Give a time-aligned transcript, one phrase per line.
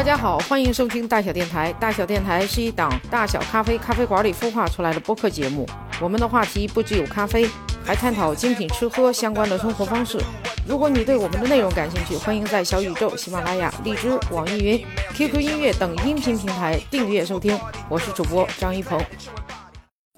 [0.00, 1.70] 大家好，欢迎收听大小电台。
[1.74, 5.68] 大小电台是一档大小咖啡咖啡馆里孵化出来的播客节目。
[6.00, 7.46] 我们的话题不只有咖啡，
[7.84, 10.18] 还探讨精品吃喝相关的生活方式。
[10.66, 17.60] 如果你对我们的内容感兴趣，欢迎在小宇宙、喜马拉雅、荔枝、网易云、QQ 音乐等音频平台订阅收听。
[17.86, 18.98] 我是主播张一鹏。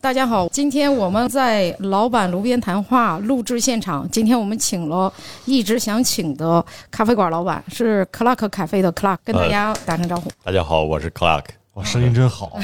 [0.02, 4.06] 大家好，今天我们在老板炉边谈话录制现场。
[4.10, 5.10] 今天我们请了
[5.44, 10.28] 一直想请的咖啡馆老板，是 Clark 咖啡的 Clark，跟大家打声招呼。
[10.42, 11.44] 大家好，我是 Clark。
[11.74, 12.58] 哇，声音真好。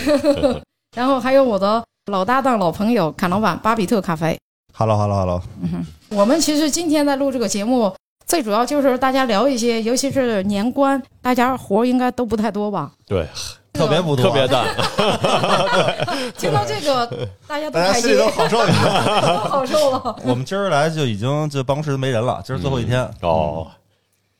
[0.96, 1.80] 然后还有我的
[2.10, 4.36] 老搭档、老朋友侃老板巴比特咖啡。
[4.74, 5.40] Hello，Hello，Hello。
[6.08, 7.94] 我们其实今天在录这个节目，
[8.26, 12.90] 最主要就是大家聊一些，尤其是年关，大家活儿应该都不太多吧？
[13.06, 13.24] 对，
[13.78, 14.66] 特别不多，特别淡。
[16.36, 17.06] 听到这个，
[17.46, 18.58] 大家都开心大家心里，都好受。
[19.48, 20.16] 好受了。
[20.24, 23.08] 我们今儿来就已经就办公室都没人了，今儿最后一天。
[23.22, 23.66] 哦，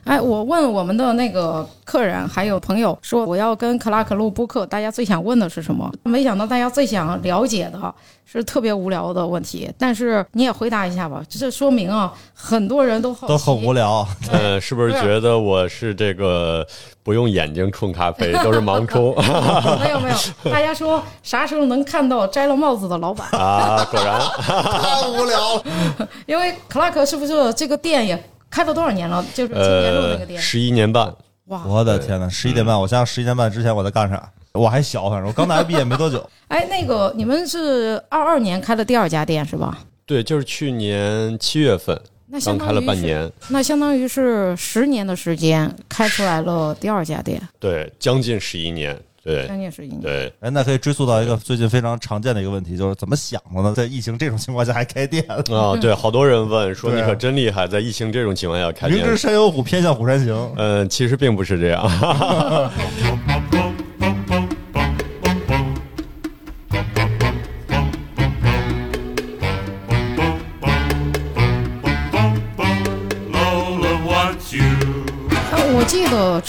[0.04, 5.92] 哎，我问我们的那个客人还有朋友说，我要跟克拉克录播客，大家最想问的是什么？
[6.04, 16.66] 没想到大家最想了解的是特别无聊的问题，但是你也回答一下吧，这说明啊，很多人都好都很无聊，呃，是不是觉得我是这个
[17.02, 19.14] 不用眼睛冲咖啡，都是盲冲
[19.82, 23.28] 没有没有，大家说啥时候能看到摘了帽子的老板？
[23.32, 23.84] 啊？
[23.90, 26.08] 果然， 太无聊了。
[26.24, 29.24] 因为克拉克是不是这个店也开了多少年了？
[29.34, 31.14] 就是今年录那个呃，店，十一年半，
[31.46, 31.64] 哇！
[31.66, 34.30] 我的天呐，十一点半，我想想十一点半之前我在干啥？
[34.52, 36.28] 我还小，反正我刚大学毕业没多久。
[36.48, 39.78] 哎，那个你们是二二年开的第二家店是吧？
[40.06, 50.00] 对，就是去年七月份那相当于开了半，年，那相当于是十年的时间开出来了第二家店，对，将近十一年，对将近十一年。
[50.00, 50.32] 对。
[50.40, 53.74] 哎，那可以追溯到一个最近非常常见的一个问题，就是怎么想的呢？
[53.76, 59.16] 在疫情这种情况下还开店，啊， 对，好多人问说你可真厉害，在疫情这种情况下开店明知。
[59.16, 60.52] 山有虎，偏向虎山行。
[60.56, 61.82] 嗯，其实并不是这样。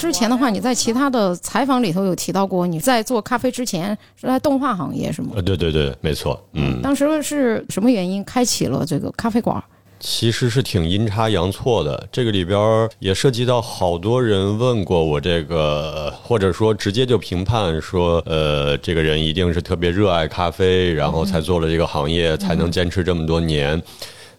[0.00, 5.32] 之前的话，你在其他的采访里头有提到过，你在做咖啡之前是在动画行业是吗？
[5.36, 6.80] 呃，对对对，没错，嗯。
[6.80, 9.62] 当时是什么原因开启了这个咖啡馆？
[9.98, 23.80] 其实是挺阴差阳错的，这个里边儿也涉及到好多人问过我这个，或者说直接就评判说，呃，这个人一定是特别热爱咖啡，然后才做了这个行业，才能坚持这么多年。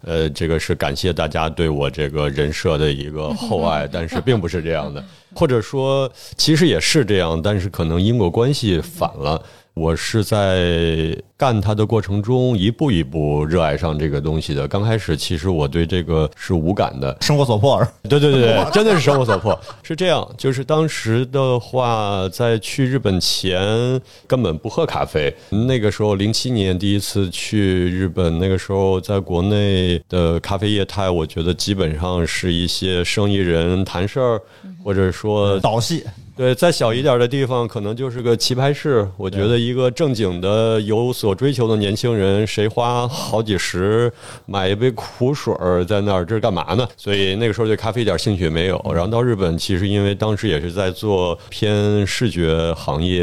[0.04, 5.04] 呃，这个是感谢大家对我这个人设的一个厚爱， 但是并不是这样的，
[5.34, 9.44] 或者说其实也是这样，但是可能因果关系反了。
[9.74, 14.68] 我是在干它的过程中一步一步热爱上这个东西的。
[14.68, 19.58] 刚开始其实我对这个是无感的，生活所迫，对对对对， 真的是生活所迫。
[19.82, 25.34] 是这样，就是当时的话，在去日本前根本不喝咖啡。
[25.50, 27.60] 那个时候，零七年第一次去
[27.90, 34.42] 日本，那个时候在国内的咖啡业态，我觉得基本上是一些生意人谈事儿，
[34.84, 36.04] 或者说导戏。
[36.42, 39.08] 对，再小一点的地方，可能就是个棋牌室。
[39.16, 44.12] 我觉得一个正经的、有所追求的年轻人，谁花好几十
[44.48, 46.88] 买一杯苦水儿在那儿，这是干嘛呢？
[46.98, 48.84] 所以那个时候对咖啡一点兴趣也没有。
[48.92, 53.22] 然后到日本，其实因为当时也是在做偏视觉行业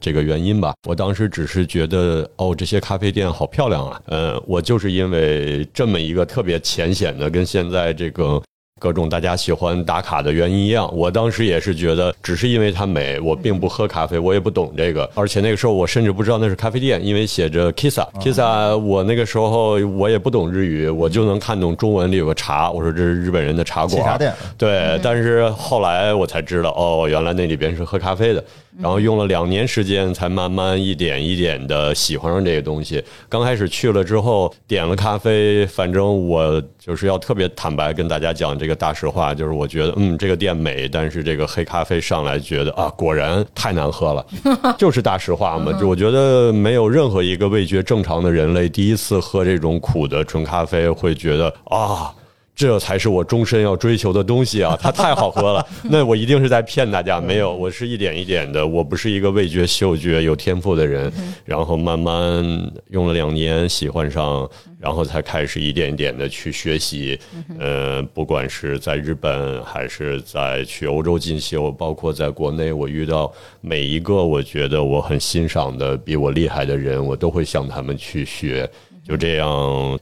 [0.00, 4.00] 这个原因吧，我当时只是觉得哦，这些咖啡店好漂亮啊。
[4.06, 8.40] 呃，我就是因为这么一个特别浅显的，跟现在这个。
[8.82, 24.34] 各种大家喜欢打卡的原因一样，我当时也是觉得，只是因为它美，我并不喝咖啡，我也不懂这个，而且那个时候我甚至不知道那是咖啡店，因为写着 Kisa，Kisa，我那个时候我也不懂日语，我就能看懂中文里有个茶，我说这是日本人的茶馆，茶店。
[24.58, 28.42] 对，但是后来我才知道，哦，原来那里边是喝咖啡的。
[28.80, 33.02] 然后用了两年时间，才慢慢一点一点的喜欢上这个东西。
[33.28, 44.26] 刚开始去了之后，点了咖啡，反正我就是要特别坦白跟大家讲这个大实话，就是我觉得，嗯，这个店美，但是这个黑咖啡上来觉得啊，果然太难喝了，
[44.78, 45.72] 就是大实话嘛。
[45.78, 52.12] 就我觉得没有任何一个味觉正常的人类，第一次喝这种苦的纯咖啡，会觉得啊。
[52.54, 54.76] 这才是我终身要追求的东西啊！
[54.80, 57.20] 它太好喝了，那我一定是在骗大家。
[57.20, 61.10] 没有，我是一点一点的，我不是一个味觉、嗅觉有天赋的人，
[61.44, 62.44] 然后慢慢
[62.90, 67.18] 用了两年喜欢上，然后才开始一点一点的去学习。
[67.58, 73.32] 呃，不管是在日本还是在去欧洲进修，包括在国内，我遇到
[73.62, 78.70] 每一个我觉得我很欣赏的、比我厉害的人，我都会向他们去学。
[79.02, 79.48] 就这样，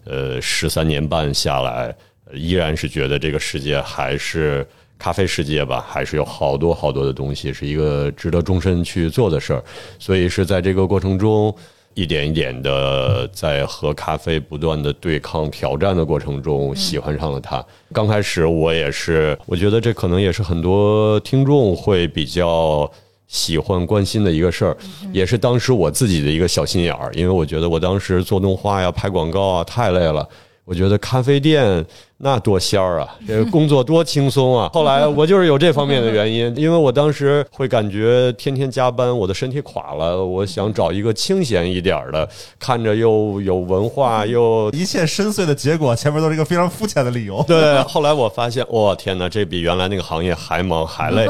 [0.05, 1.95] 呃，十三年半下来。
[2.33, 4.67] 依然是觉得这个世界还是
[4.99, 9.63] 咖啡世界吧，还是有好多好多的东西，是一个值得终身去做的事儿。
[9.99, 11.55] 所以是在这个过程中，
[11.95, 17.65] 一点一点的在和咖啡不断的对抗挑战的过程中，喜欢上了它。
[17.93, 22.91] 刚开始我也是，我觉得这可能也是很多听众会比较。
[23.33, 24.77] 喜欢关心的一个事儿，
[25.13, 30.29] 也是当时我自己的一个小心眼儿，因为我觉得我当时做动画呀、拍广告啊太累了，
[30.65, 31.87] 我觉得咖啡店。
[32.23, 33.09] 那多仙儿啊！
[33.27, 34.69] 这 个工作多轻松啊！
[34.75, 40.23] 后来我就是有这方面的原因，因为我当时会感觉天天加班，我的身体垮了。
[40.23, 42.29] 我想找一个清闲一点的，
[42.59, 47.43] 看着又有文化又一切深邃的结果，前面都是一个非常肤浅的理由。
[47.49, 51.27] 对，后来我发现，哇，天哪，这比原来那个行业还忙还累，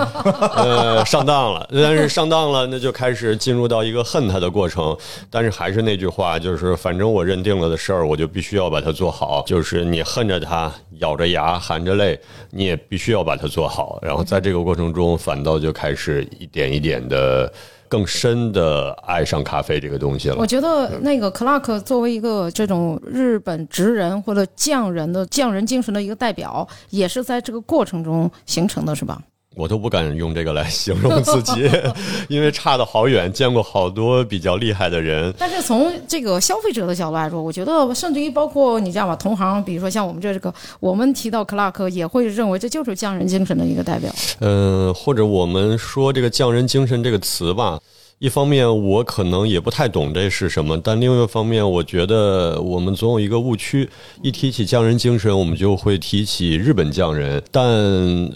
[0.57, 1.69] 呃，上当了。
[1.73, 4.97] 但是上当了，那就开始进入到一个恨他的过程。
[5.31, 9.45] 但是还是那句话，就是反正我认定了的事儿，我就必须要把它做好。
[9.47, 10.73] 就是你恨着他。
[10.99, 12.19] 咬着牙含着泪，
[12.50, 13.99] 你也必须要把它做好。
[14.03, 17.53] 然后在这个过程中，反倒就开始一点一点的
[17.88, 20.37] 更深的爱上咖啡这个东西了。
[20.38, 29.21] 我觉得那个 Clark 作为一个这种日本职人或者匠人的匠人精神的一个代表，也是在这个过程中形成的，是吧？
[29.56, 31.69] 我都不敢用这个来形容自己，
[32.29, 35.35] 因为差的好远，见过好多比较厉害的人。
[35.37, 44.11] 但是从这个消费者的角度来说，我觉得甚至于包括你知道吧，同行，比如说像我们这个，我们提到 Clark 也会认为这就是匠人精神的一个代表。
[44.38, 47.79] 嗯，或者我们说这个匠人精神这个词吧。
[48.20, 53.88] 一方面，我可能也不太懂这是什么，但另一方面，我觉得我们总有一个误区：
[54.22, 57.43] 一提起匠人精神，我们就会提起日本匠人。
[57.50, 57.67] 但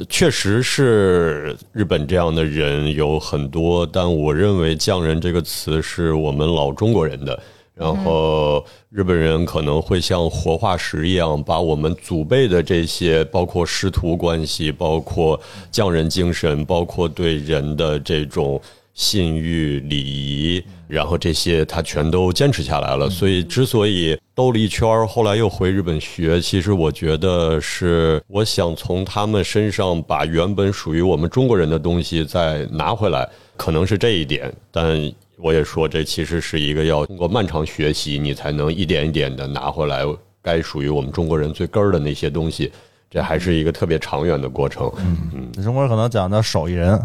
[0.09, 7.39] 确实是日本这样的人有很多，但我认为“匠人”这个词是我们老中国人的。
[7.75, 15.39] 然后日本人可能会像活化石一样，把我们祖辈的这些，包括师徒关系，包括
[15.71, 18.59] 匠人精神，包括对人的这种。
[18.95, 23.11] 信誉、礼仪，然后这些他全都坚持下来了。
[23.11, 34.53] 所以，之所以兜了一圈后来又回日本学，其实我觉得是我想从他们身上把原本属于我们中国人的东西再拿回来，可能是这一点。
[34.71, 40.05] 但我也说，这其实是一个要通过漫长学习，你才能一点一点的拿回来
[40.41, 42.71] 该属于我们中国人最根儿的那些东西。
[43.11, 44.91] 这还是一个特别长远的过程。
[44.99, 47.01] 嗯嗯，中国人可能讲的手艺人。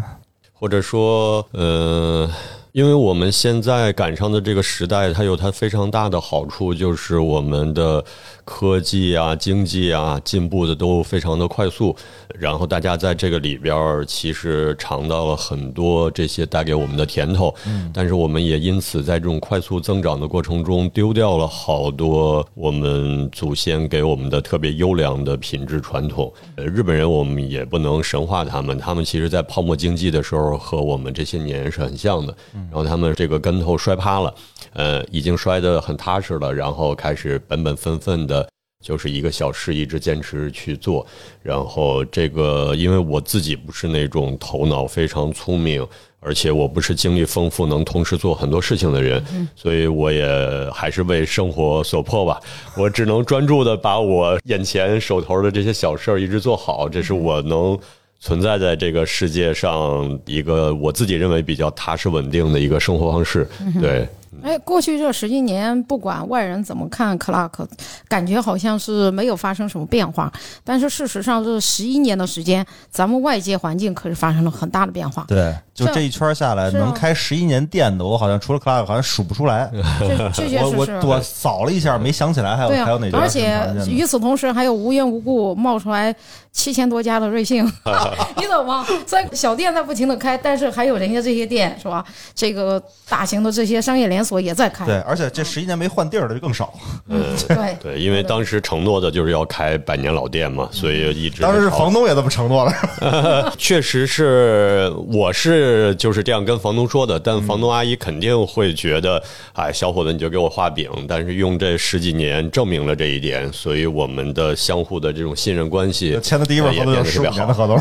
[0.60, 2.30] 或者说，呃。
[2.72, 8.04] 因为我们现在赶上的这个时代，它有它非常大的好处，就是我们的
[8.44, 11.94] 科技啊、经济啊进步的都非常的快速。
[12.38, 17.52] 然后大家在这个里边儿，其实尝到了很多这些带给我们的甜头。
[17.66, 17.90] 嗯。
[17.92, 26.32] 但是我们也因此在这种快速增长的过程中，丢掉了好多我们祖先给我们的特别优良的品质传统。
[26.54, 32.32] 呃，日本人我们也不能神化他们，他们其实在泡沫经济的时候和我们这些年是很像的。
[32.68, 34.34] 然后他们这个跟头摔趴了，
[34.72, 38.48] 呃，已经摔得很踏实了，然后开始本本分分的，
[38.84, 41.06] 就是一个小事一直坚持去做。
[41.42, 45.86] 然后这个，因为我自己不是那种头脑非常聪明，
[46.20, 49.24] 而且我不是经历丰富能同时做很多事情的人，
[49.56, 50.26] 所以我也
[50.72, 52.40] 还是为生活所迫吧。
[52.78, 57.78] 我只能专注的把我眼前手头的这些小事儿一直做好，这是我能。
[58.20, 63.48] 存在在这个世界上一个我自己认为比较踏实稳定的一个生活方式，
[63.80, 64.06] 对。
[64.42, 67.68] 哎，过去这十几年，不管外人怎么看克拉克，
[68.08, 70.32] 感觉好像是没有发生什么变化。
[70.64, 75.24] 但是事实上，这十一年的时间，咱们外界环境可是发生了很大的变化。
[75.28, 79.70] 对，就这一圈下来，能开十一年店的，我好像除了克拉克，好像数不出来。
[80.32, 83.18] 确确实实，我扫了一下，没想起来还有还有哪家。
[83.18, 86.14] 而且与此同时，还有无缘无故冒出来
[86.52, 87.64] 七千多家的瑞幸，
[88.36, 88.86] 你懂吗？
[89.04, 92.04] 在小店在不停的开，但是还有人家这些店是吧？
[92.34, 94.40] 这个大型的这些商业连锁。
[94.40, 96.72] 也在开，对，而且这十一年没换地儿的就更少。
[97.08, 101.42] 嗯， 对对，因为当时承诺的就是要开百年老店嘛，所以一直。
[101.42, 103.52] 当时房东也这么承诺了。
[103.58, 109.22] 确实是，我是就是这样跟房东说的，但房东阿姨肯定会觉得，
[109.52, 110.90] 哎，小伙子你就给我画饼。
[111.06, 117.78] 但是用这十几年证明了这一点，所以我们的相互的这种信任关系，签的第一份合同就是十五年的合同。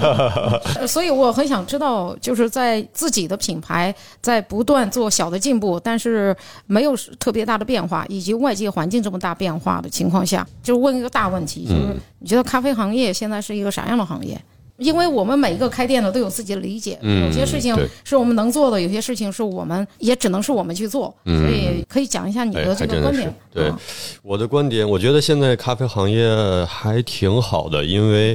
[0.88, 5.69] 所以我很想知道，就是在自己的品牌在不断做小的进步。
[5.78, 6.34] 但是
[6.66, 14.40] 没有特别大的变化，以及外界环境这么大变化的情况下，就问一个大问题，就是你觉得咖啡行业现在是一个啥样的行业？
[14.78, 23.30] 因为我们每一个开店的都有自己的理解，嗯有些事情是我们能做的，有些事情是我们也只能是我们去做，嗯所以可以讲一下你哎的这个观点。
[23.52, 23.76] 对嗯
[24.22, 26.26] 我的观点，我觉得现在咖啡行业
[26.64, 28.34] 还挺好的，因为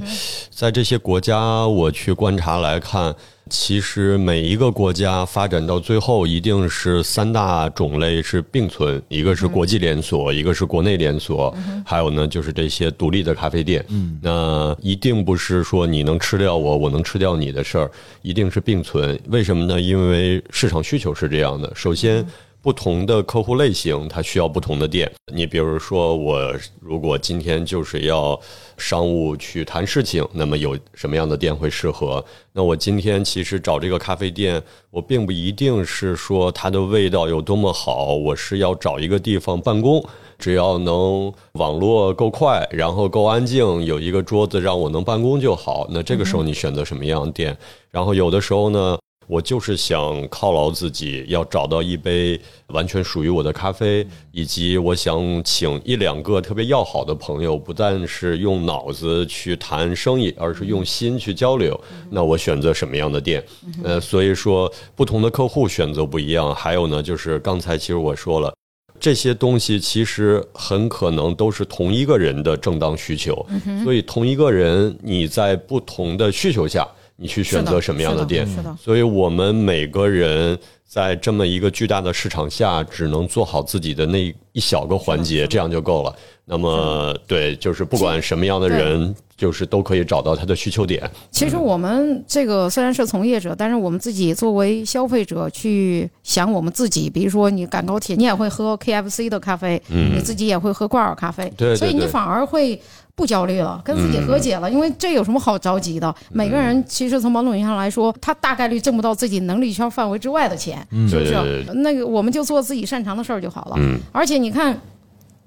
[0.51, 3.15] 在这些国家我去观察来看，
[3.49, 13.85] 其实每一个国家发展到最后，一定是三大种类是并存，一个是国际连锁，一个是国内连锁，还有呢就是这些独立的咖啡店。
[13.89, 19.19] 嗯，那一定不是说你能吃掉我，我能吃掉你的事儿，一定是并存。
[19.27, 19.79] 为什么呢？
[19.79, 22.25] 因为市场需求是这样的，首先。
[22.65, 25.11] 不同的客户类型，它需要不同的店。
[25.31, 28.39] 你比如说，我如果今天就是要
[28.75, 32.25] 商务去谈事情，那么有什么样的店会适合？
[32.53, 40.03] 那我今天其实找这个咖啡店，我并不一定是说它的味道有多么好，我是要找一个地方办公。
[40.39, 45.85] 只要能网络够快，然后够安静，有一个桌子让我能办公就好。
[45.91, 47.55] 那这个时候你选择什么样的店？
[47.91, 61.79] 然后有的时候呢，我就是想犒劳自己，要找到一杯完全属于我的咖啡，以及我想请一两个特别要好的朋友，不但是用脑子去谈生意，而是用心去交流。
[62.09, 63.43] 那我选择什么样的店？
[63.83, 66.53] 呃，所以说不同的客户选择不一样。
[66.53, 68.53] 还有呢，就是刚才其实我说了。
[68.97, 73.45] 这些东西其实很可能都是同一个人的正当需求，
[73.83, 86.13] 所以同一个人你在不同的需求下，你去选择什么样的店，所以我们每个人在这么一个巨大的市场下，只能做好自己的那一小个环节，这样就够了。
[86.43, 91.09] 那么，对，就是不管什么样的人，就是都可以找到他的需求点。
[91.31, 102.79] 其实我们这个虽然是从业者，但是我们自己作为消费者去想我们自己，比如说你赶高铁，你也会喝 KFC 的咖啡，你自己也会喝挂耳咖啡，嗯对对对所以你反而会。
[103.15, 106.13] 不焦虑了，跟自己和解了，因为这有什么好着急的？
[106.31, 111.65] 每个人其实从某种意义上来说，他大概率挣不到自己能力圈范围之外的钱，是不是？
[111.75, 113.75] 那个我们就做自己擅长的事儿就好了。
[113.79, 114.77] 嗯而且你看，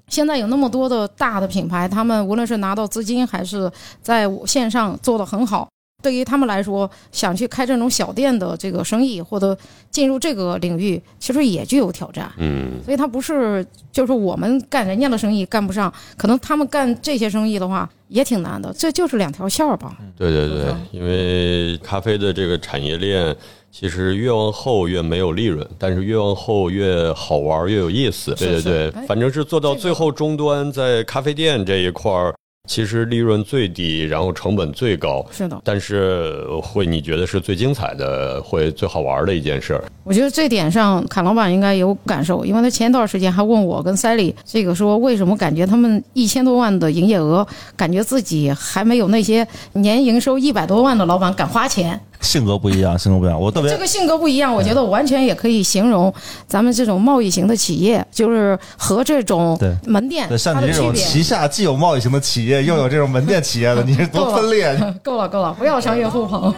[0.07, 3.71] 现在有那么多的大的品牌，他们无论是拿到资金还是
[4.01, 5.69] 在线上做的很好，
[6.01, 9.57] 对于他们来说，想去开这种小店的这个生意或者
[9.91, 12.31] 进入这个领域，其实也具有挑战。
[12.37, 19.97] 嗯，所以它不是就是我们干人家的生意干不上，可能他们干这些生意的话也挺难的，这就是两条线儿吧。
[20.17, 23.35] 对对对，因为咖啡的这个产业链，
[23.71, 28.33] 其实越往后越没有利润，但是越往后越好玩，越有意思。
[28.35, 32.33] 对对是对哎，反正是做到最后终端，在咖啡店这一块儿，
[32.69, 35.25] 其实利润最低，然后成本最高。
[35.31, 39.83] 是的，但是会你觉得是最精彩的，会最好玩的一件事儿。
[40.03, 47.45] 我觉得这点上，侃老板应该有感受，因为他前一段时间还问我跟塞里这个说，为什么感觉他们一千多万的营业额，
[47.75, 51.99] 感觉自己还没有那些年营收一百多万的老板敢花钱。
[52.21, 53.39] 性格不一样， 性格不一样。
[53.39, 56.13] 我特别这个性格不一样，我觉得完全也可以形容
[56.47, 60.61] 咱们这种贸易型的企业，就是和这种对门店对像。
[60.61, 64.77] 你这种旗下既有贸易型的企业， 又有这种门店企业的，你是多分裂？
[65.03, 66.53] 够了够了，不要商业互捧。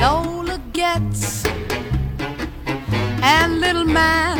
[0.00, 1.42] Lola gets
[3.22, 4.38] and little man,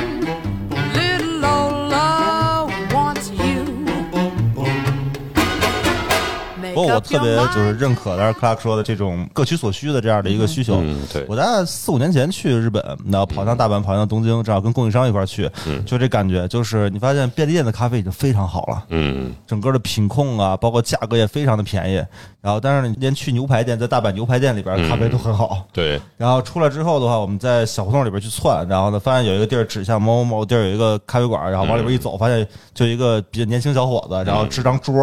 [6.76, 10.76] 不过我特别就是认可当时 Clark 说的这种各取所需的这样的一个需求。
[10.82, 15.50] 嗯，对，我大概四五年前去日本，然后跑趟大阪，跑趟东京，正好跟供应商一块儿去，
[15.86, 22.04] 就这感觉，就是你发现便利店的咖啡已经非常好了，嗯整个的品控啊，包括价格也非常的便宜。
[22.42, 25.66] 然后，但是你连去牛排店，在大阪牛排店里边，咖啡都很好。
[25.72, 34.94] 对，然后出来之后的话，我们在小胡同里边去窜，然后呢，发现有一个地儿指向某某某地儿有一个咖啡馆，然后往里边一走，发现就一个比较年轻小伙子，然后支张桌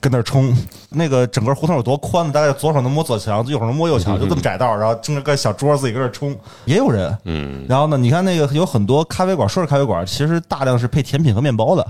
[0.00, 0.56] 跟那儿冲。
[0.90, 2.32] 那个整个胡同有多宽呢？
[2.32, 6.34] 大概左手能摸左墙，右手能摸右墙，就这么窄道，然后撑着个小桌自己搁这冲，
[6.64, 7.16] 也有人。
[7.24, 11.86] 嗯然后呢，你看那个有很多咖啡馆，说是咖啡馆，其实大量是配甜品和面包的，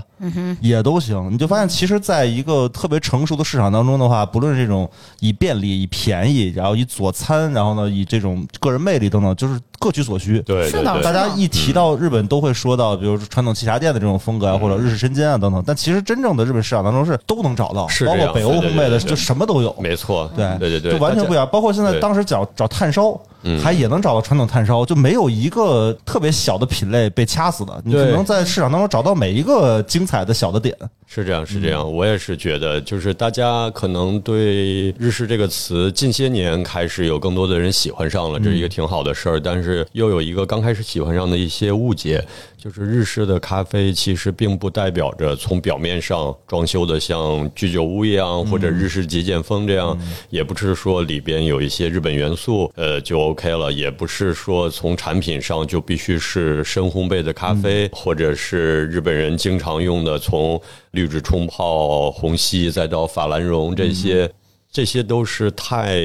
[0.59, 1.31] 也都行。
[1.31, 10.43] 你就发现，其实在一个特别成熟的市场当中的话，不论是这种以便利、以便宜，然后以佐餐，然后呢以这种个人魅力等等，就是各取所需。
[10.47, 15.63] 是的大家一提到日本，都会说到，比如说传统沏茶店的这种风格啊，或者日式生煎啊等等。
[15.65, 19.75] 但其实真正的日本市场当中是都能找到，是包括北欧烘焙的，就什么都有。
[19.79, 21.47] 没错，对对对对，就完全不一样。
[21.51, 23.19] 包括现在当时找找炭烧，
[23.63, 27.81] 还也能找到传统炭烧，就没有一个特别小的品类被掐死的。
[27.85, 30.75] 你能在市场当中找到每一个精彩的小的点。
[31.11, 39.39] 是这样，是这样，我也是觉得，就是大家可能对日式这个词近些年开始有更多的人喜欢上了，这是一个挺好的事儿。
[39.39, 42.23] 但是又有一个刚开始喜欢上的一些误解，
[42.59, 49.97] 就是日式的咖啡其实并不代表着从表面上装修的像居酒屋一样，或者日式极简风这样，
[50.29, 64.29] 也不是说里边有一些日本元素，呃，就 OK 了，也不是说从产品上就必须是深烘焙的咖啡，或者是日本人经常用的从滤纸冲泡、虹吸再到法兰绒这些，
[64.71, 66.01] 这些都是太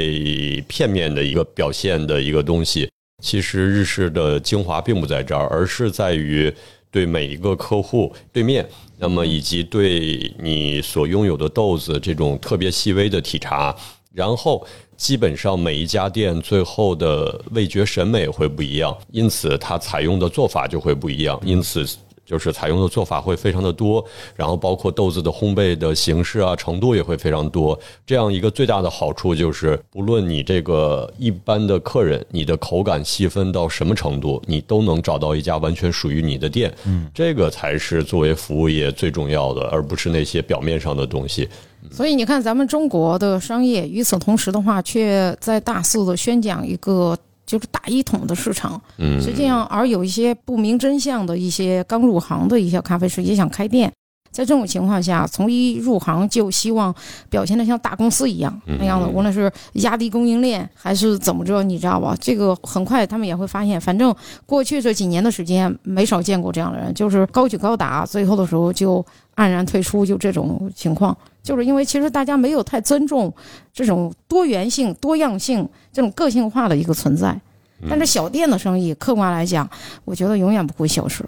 [0.69, 2.91] 片面的一个表现的一个东西。
[3.23, 6.53] 其实日式的精华并不在这儿，而是在于
[6.91, 13.75] 对每一个客户对面，那么以及对你所拥有的豆子这种特别细微的体察，
[14.13, 14.67] 然后
[14.99, 21.87] 基本上每一家店最后的味觉审美会不一样，因此它采用的做法就会不一样，因此。
[22.25, 24.05] 就是采用的做法会非常的多，
[24.35, 27.79] 然后包括豆子的烘焙的形式啊、程度也会非常多。
[28.07, 36.73] 这样一个最大的好处就是，不论你这个一般的客人，你的口感细分到什么程度，你都能找到一家完全属于你的店。
[36.87, 41.49] 嗯，这个才是作为服务业最重要的，而不是那些表面上的东西。
[41.91, 47.15] 所以你看，咱们中国的商业与此同时的话，却在大肆的宣讲一个
[47.47, 48.81] 就是大一统的市场。
[48.99, 53.93] 嗯，实际上，而有一些不明真相的一些刚入行的一些咖啡师也想开店。
[54.35, 56.93] 在这种情况下，从一入行就希望
[57.31, 62.17] 表现的像大公司一样那样的，无论是压低供应链还是怎么着，你知道吧？
[62.21, 64.13] 这个很快他们也会发现，反正
[64.45, 69.01] 过去这几年的时间，没少见过这样的人，就是高举高打，最后的时候就
[69.37, 71.17] 黯然退出，就这种情况。
[71.45, 73.33] 就是因为其实大家没有太尊重
[73.73, 77.41] 这种多元性、多样性这种个性化的一个存在。
[77.89, 79.69] 但是小店的生意，客观来讲，
[80.05, 81.25] 我觉得永远不会消失。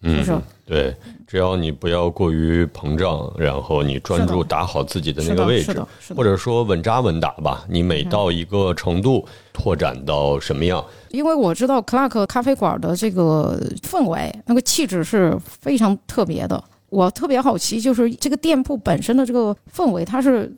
[0.00, 0.96] 嗯是不是对，
[1.28, 5.78] 只要你不要过于膨胀，然后你专注打好自己的那，个位置
[6.16, 6.24] 或。
[6.24, 7.66] 者说稳扎稳打吧。
[7.68, 16.64] 你每到一个程度，拓展到什么样，因为我知道 Clark 咖啡馆的这个氛围，那个气质是非常特别的。
[16.88, 20.50] 我特别好奇，就是这个店铺本身的这个氛围，它是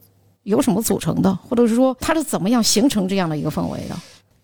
[0.44, 3.96] 由什么组成的，或者是说它是怎么样形成这样的一个氛围的？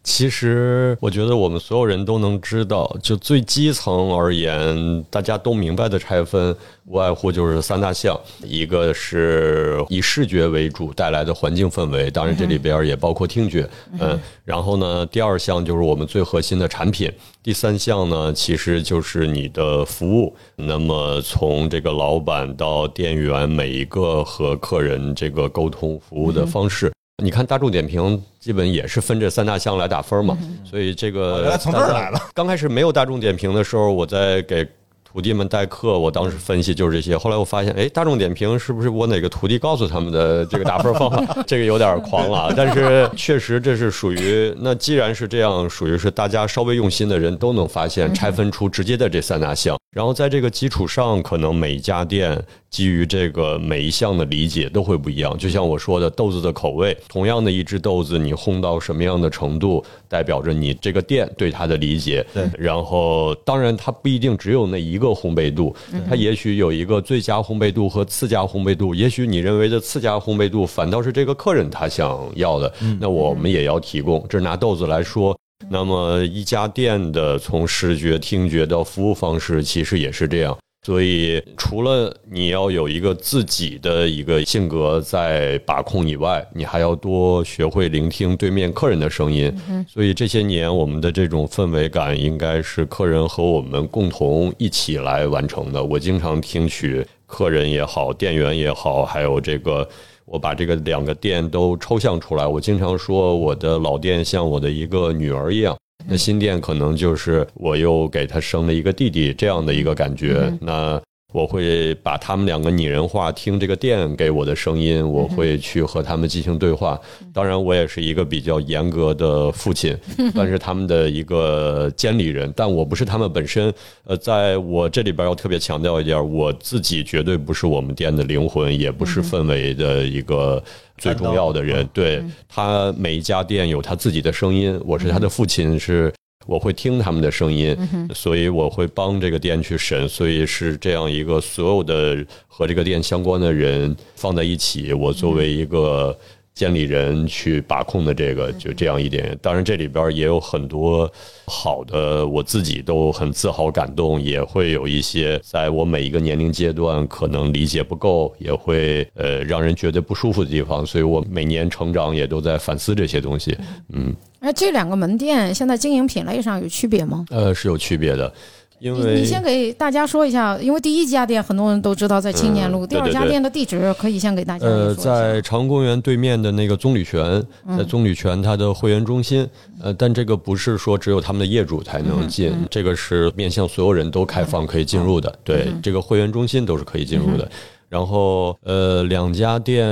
[0.06, 20.34] 其实我觉得我们所有人都能知道，就最基层而言，大家都明白的拆分，无外乎就是三大项，一个是以视觉为主带来的环境氛围，当然这里边也包括听觉，嗯，然后呢，第二项就是我们最核心的产品，第三项呢，其实就是你的服务。
[20.54, 26.92] 那么从这个老板到店员，每一个和客人这个沟通服务的方式。
[27.22, 32.20] 你看大众点评基本也是分这三大项来打分嘛，所以这个哦原来从这儿来了。
[32.34, 34.68] 刚开始没有大众点评的时候，我在给
[35.16, 37.16] 徒弟们代课，我当时分析就是这些。
[37.16, 41.38] 后来我发现，哎，大众点评是不是我哪个徒弟告诉他们的这个打分方法？
[41.48, 49.78] 这个有点狂了，但是确实这是属于那既然是这样，属于是大家稍微用心的人都能发现拆分出直接的这三大项。
[49.90, 55.34] 然后在这个基础上，可能每一家店基于这个每一项的理解都会不一样。
[55.38, 62.22] 就像我说的，豆子的口味，同样的一只豆子，你烘到什么样的程度，代表着你这个店对它的理解。
[62.34, 65.74] 对然后当然它不一定只有那一个烘焙度，
[66.08, 68.94] 它也许有一个最佳烘焙度和次佳烘焙度。
[68.94, 74.24] 也许你认为的次佳烘焙度，反倒是这个客人他想要的，那我们也要提供。
[74.28, 75.36] 这是拿豆子来说。
[75.70, 80.56] 那么一家店的从视觉、听觉到服务方式，其实也是这样。
[80.86, 89.52] 所以，除了你要有一个自己的一个性格在把控以外，你还要多学会聆听对面客人的声音。
[89.88, 95.82] 所以这些年，我们的这种氛围感，应该是客人和我们共同一起来完成的。
[95.82, 99.88] 我经常听取客人也好，店员也好，还有这个。
[100.24, 102.46] 我把这个两个店都抽象出来。
[102.46, 110.52] 我经常说，我的老店像我的一个女儿一样，那新店可能就是我又给他生了一个弟弟这样的一个感觉。
[110.60, 111.00] 那
[111.36, 116.98] 我会把他们两个拟人化，听这个店给我的声音，我会去和他们进行对话。
[117.30, 119.94] 当然，我也是一个比较严格的父亲，
[120.34, 123.70] 但是他们的一个监理人，但我不是他们本身。
[124.04, 130.62] 呃，在我这里边要特别强调一点，我自己绝对不是我们店的灵魂，也不是氛围的一个
[130.96, 131.86] 最重要的人。
[131.92, 136.10] 对他每一家店有他自己的声音，我是他的父亲，是
[136.46, 137.76] 我会听他们的声音，
[138.14, 146.16] 所以我会帮这个店去审，所以是这样一个所有的和这个店相关的人放在一起，我作为一个。
[146.56, 149.38] 监理人去把控的这个，就这样一点。
[149.42, 151.08] 当然，这里边也有很多
[151.44, 160.84] 好的，我自己都很自豪、感动，也会有一些在我每一个年龄阶段可能理解不够，也会呃让人觉得不舒服的地方。
[160.84, 163.54] 所以我每年成长也都在反思这些东西。
[163.92, 167.26] 嗯，哎，这两个门店现在经营品类上有区别吗？
[167.28, 168.32] 呃，是有区别的，
[168.78, 177.42] 因你为你先给大家说一下，因为第一家店很多人都知道在青年路，第二嗯对对对家店的地址可以先给大家说呃，一下在长安公园对面的那个棕榈泉，
[177.76, 179.48] 在棕榈泉它的会员中心，
[179.80, 185.34] 呃，但这个不是说只有他们的业主才能进，这个是面向所有人都开放可以进入的。
[185.42, 187.50] 对，这个会员中心都是可以进入的。
[187.88, 189.86] 然后，呃，两家店，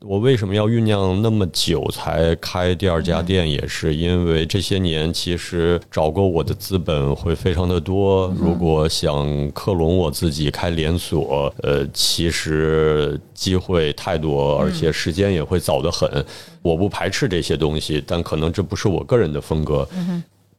[0.00, 3.50] 我为什么要酝酿那么久才开第二家店？
[3.50, 8.32] 也是因为这些年其实找过我的资本会非常的多。
[8.38, 16.24] 如果想克隆我自己开连锁，呃，其实机会太多，而且时间也会早得很。
[16.62, 19.86] 我不排斥这些东西，但可能这不是我个人的风格。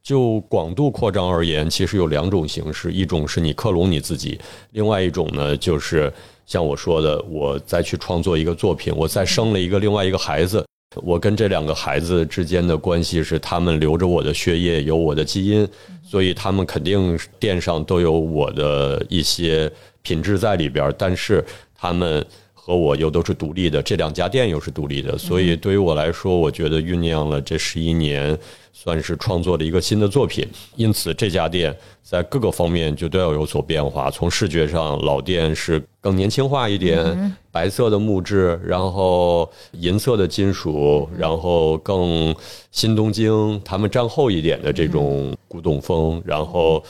[0.03, 4.39] 就广度扩张而言，其实有两种形式，一种是你克隆你自己，
[4.71, 6.11] 另外一种呢，就是
[6.51, 10.65] 像我说的，我再去创作一个作品，我再生了一个另外一个孩子。
[11.01, 15.65] 我跟这两个孩子之间的关系是，他们留着我的血液，有我的基因，
[16.03, 21.41] 所以他们肯定店上都有我的一些品质在里边，但是
[21.73, 22.25] 他们
[22.71, 28.37] 和我又都是独立的，这两家店又是独立的，所以对于我来说，我觉得酝酿了这十一年，
[28.71, 30.47] 算是创作了一个新的作品。
[30.77, 34.09] 因此，这家店在各个方面就都要有所变化。
[34.09, 42.33] 从视觉上，老店是更年轻化一点，白色的木质，然后银色的金属，然后更
[42.71, 46.81] 新东京他们战后一点的这种古董风，然后。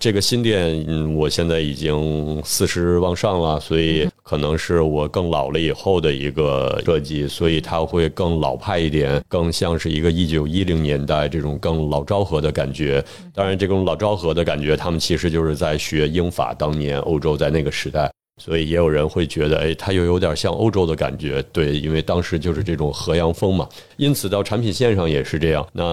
[0.00, 13.04] 这个新店，嗯，我现在已经四十往上了，所以可能是我更老了以后的一个设计，所以它会更老派一点，更像是一个一九一零年代这种更老昭和的感觉。
[13.34, 18.08] 当然，这种老昭和的感觉，他们其实就是在学英法当年欧洲在那个时代。
[18.38, 23.68] 所以也有人会觉得，哎，它又有点像欧洲的感觉，对，因为当时就是这种河洋风嘛。
[23.96, 25.66] 因此到产品线上也是这样。
[25.72, 25.84] 那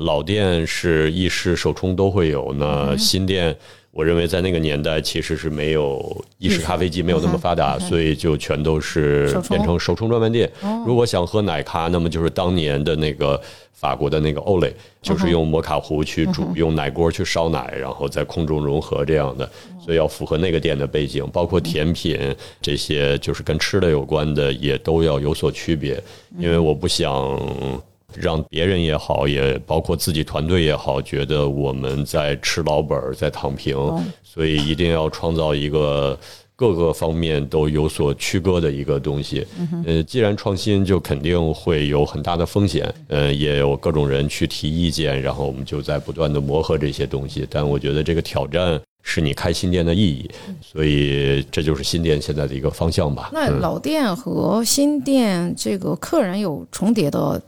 [0.00, 3.54] 老店是意式手冲都会有，那新店。
[3.90, 10.48] 我认为在那个年代其实是没有意式咖啡机没有那么发达，所以就全都是变成手冲专卖店。
[10.86, 13.40] 如果想喝奶咖，那么就是当年的那个
[13.72, 19.50] 法国的那个欧蕾，就是用摩卡壶去煮，用奶锅去烧奶，然后在空中融合这样的，
[19.88, 22.18] 所以要符合那个店的背景，包括甜品
[22.60, 25.98] 这些就是跟吃的有关的也都要有所区别，
[26.38, 27.82] 因为我不想。
[28.14, 33.76] 让别人也好，也包括自己团队也好，觉得我们在吃老本儿，在躺平，
[34.22, 36.18] 所以一定要创造一个
[36.56, 39.46] 各个方面都有所区隔的一个东西。
[39.84, 42.92] 呃，既然创新，就肯定会有很大的风险。
[43.08, 47.46] 呃，也有各种人去提意见，然后我们就在不断的磨合这些东西。
[47.50, 53.30] 但我觉得这个挑战是你开新店的意义，所以这就是新店现在的一个方向吧。
[53.32, 57.40] 那老店和新店这个客人有重叠的，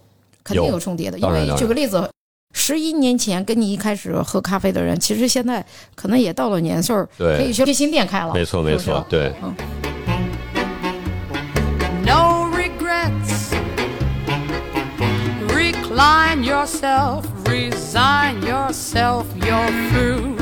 [0.42, 1.18] 肯定有有重叠的。
[1.18, 2.08] 因为举个例子，
[2.54, 5.62] 十一年前跟你一开始喝咖啡的人，其实现在
[5.94, 8.32] 可能也到了年岁可以去新店开了。
[8.32, 9.30] 没错，没错，对。
[12.06, 13.52] no regrets.
[15.48, 20.39] Recline yourself, resign yourself, you're through.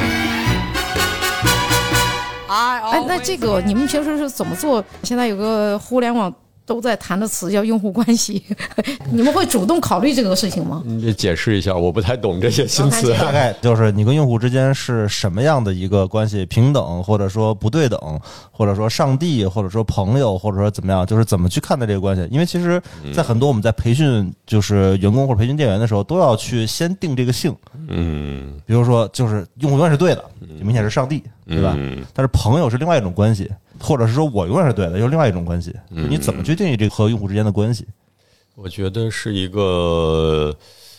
[2.48, 4.84] 哎，那这个你们平时是怎么做？
[5.02, 6.32] 现在有个互联网
[6.68, 8.44] 都在谈的词叫用户关系，
[9.11, 10.83] 你们会主动考虑这个事情吗？
[10.85, 13.11] 你解释一下，我不太懂这些新词。
[13.18, 16.44] 大概就是你跟用户之间是什么样的一个关系？
[16.44, 17.98] 平等，或者说不对等，
[18.52, 21.07] 或者说上帝，或者说朋友，或者说怎么样？
[21.07, 22.28] 就是怎么去看待这个关系？
[22.31, 22.81] 因为其实，
[23.14, 27.57] 在很多我们在培训就是员工或者培训店员的时候，都要去先定这个性。
[27.88, 30.22] 嗯，比如说，就是用户永远是对的，
[30.61, 31.74] 明显是上帝，对吧？
[31.78, 35.74] 嗯但是朋友是另外一种关系，或者是说我永远是对的，又是另外一种关系。
[35.88, 37.86] 你怎么去定义这个和用户之间的关系？
[38.54, 40.54] 我觉得是一个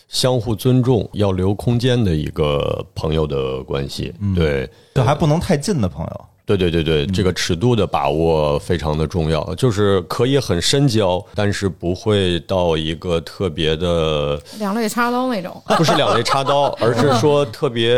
[0.08, 4.14] 相互尊重、要留空间的一个朋友的关系。
[4.34, 6.20] 对，这还不能太近的朋友。
[6.46, 15.62] 对对对对，这个尺度的把握非常的重要，就是可以很深交，但是不会到一个特别的，两肋插刀那种。
[15.78, 17.94] 不是两肋插刀，而是说特别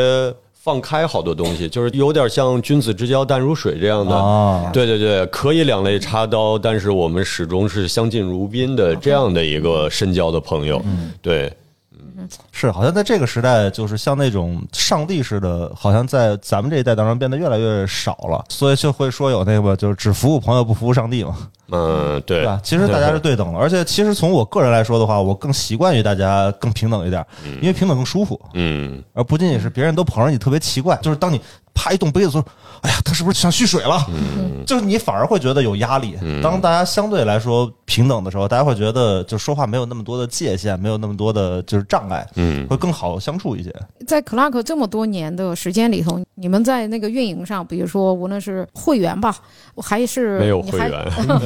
[0.64, 4.14] 放开好多东西，就是有点像君子之交淡如水这样的。
[4.14, 10.81] 啊，对对对，可以两肋插刀，但是我们始终是相敬如宾的这样的一个深交的朋友。
[11.20, 11.53] 对，
[12.53, 21.37] 是，好像在这个时代，就是像那种上帝似的，好像在咱们这一代当中变得越来越少了，所以就会说有那个就是只服务朋友不服务上帝嘛，
[21.71, 22.61] 嗯，对对吧？
[22.63, 23.33] 其实大家是对。
[23.33, 27.27] 等的，而且其实从我个人来说的话，我更习惯于大家更平等一点，
[27.63, 31.41] 因为平等更舒服，嗯，而不仅仅是别人都捧着你特别奇怪，就是当你
[31.73, 32.45] 啪一动杯子说，
[32.83, 34.07] 哎呀，他是不是想蓄水了？
[34.66, 36.16] 就是你反而会觉得有压力。
[36.42, 43.73] 当大家相对来说平等的时候，大家会觉得就说话没有那么多的界限，没有那么多的就是障碍，嗯会更好相处一些。
[44.07, 49.35] 在 Clark 这么多年的时间里头，你们在那个运营上，比如说无论是会员吧，
[49.77, 50.90] 还是没有 会员，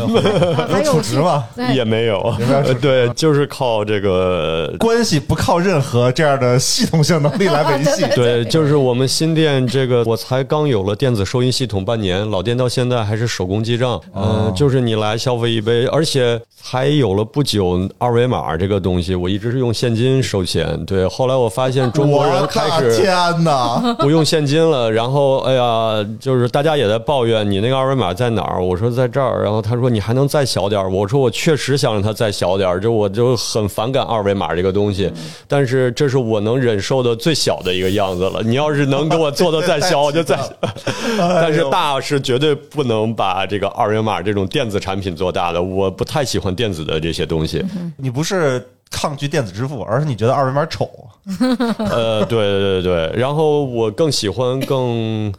[0.69, 1.45] 还有储值嘛，
[1.75, 8.07] 也没有，呃对，就是靠这个 关系不靠任何这样的系统性能力来维系。
[8.15, 14.01] 对，就是我们新店这个，我才刚有了电子收银系统半年，老店到现在还是手工记账。
[14.15, 20.83] 嗯、就是你来消费一杯，而且还有了不久二维码这个东西，我一直是用现金收钱。
[20.87, 23.79] 对，后来我发现中国人开始天哪！
[23.99, 28.65] 不用现金了，然后哎呀，就是大家也在抱怨你那个二维码在哪儿？
[28.65, 30.89] 我说在这儿，然后他说你还能再小点儿？
[30.89, 35.13] 我说我确实想让它再小点儿，就我就很反感二维码这个东西，
[35.49, 38.41] 但是这是我能忍受的最小的一个样子了。
[38.45, 40.39] 你要是能给我做的再小，我就再。
[41.41, 47.65] 但是大是绝对不能把这个二维码这种电子产品做大的，我不太喜欢电子的这些东西。
[47.97, 50.89] 你不是抗拒电子支付，而是你觉得二维码丑。
[51.79, 55.33] 呃，对对对对，然后我更喜欢更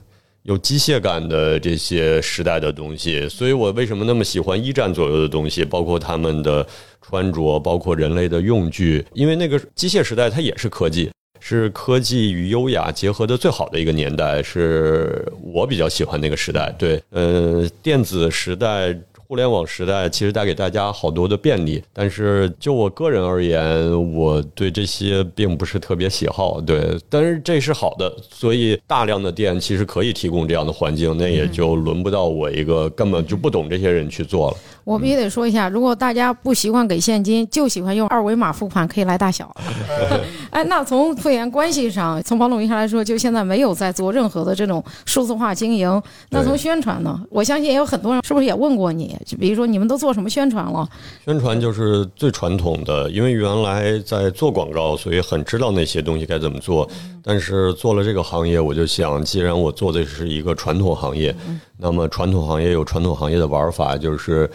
[0.44, 6.66] 有机械感的这些时代的东西，所以我为什么那么喜欢一战左右的东西，包括他们的
[7.02, 11.10] 穿着，包括人类的用具，因为那个机械时代它也是科技。
[11.40, 16.74] 是科技与优雅结合的最好的一个年代，是我比较喜欢那个时代。
[16.78, 18.96] 对，呃，电子时代
[19.30, 26.62] 互联网时代其实带给大家好多的便利，但是就我个人而言，我对这些并不是特别喜好。
[26.62, 34.58] 对，但是这是好的，所以大量的店其实可以提供这样的环境，那也就轮不到我一个根本就不懂这些人去做了。
[34.86, 39.54] 我必须得说一下，如果大家不习惯给现金，就喜欢用二维码付款，可以来大小。
[40.52, 46.02] 哎，那从会员关系上，从保总一下来说，就现在没有在做任何的这种数字化经营。
[46.30, 47.22] 那从宣传呢？
[47.30, 49.17] 我相信也有很多人是不是也问过你？
[49.26, 50.88] 就比如说你们都做什么宣传了？
[51.26, 56.90] 宣传就是最传统的，因为原来在做广告，所以很知道那些东西该怎么做。
[57.24, 61.36] 但是做了这个行业，我就想，既然我做的是一个传统行业，
[61.78, 64.50] 那么传统行业有传统行业的玩法，就是。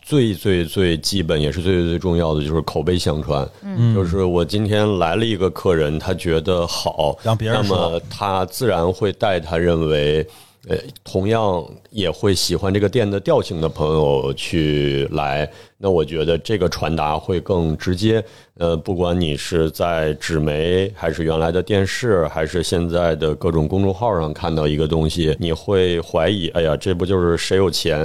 [0.00, 10.26] 最最最基本也是最最最重要的就是口碑相传，嗯，就是我今天来了一个客人，他觉得好，让别人那么他自然会带他认为，
[10.66, 15.50] 呃，同样也会喜欢这个店的调性的朋友去来。
[15.80, 18.22] 那我觉得这个传达会更直接。
[18.58, 28.04] 呃，不管你是在纸媒，还是原来的电视，还是现在的各种公众号上看到一个东西，你会怀疑，哎呀，这不就是谁有钱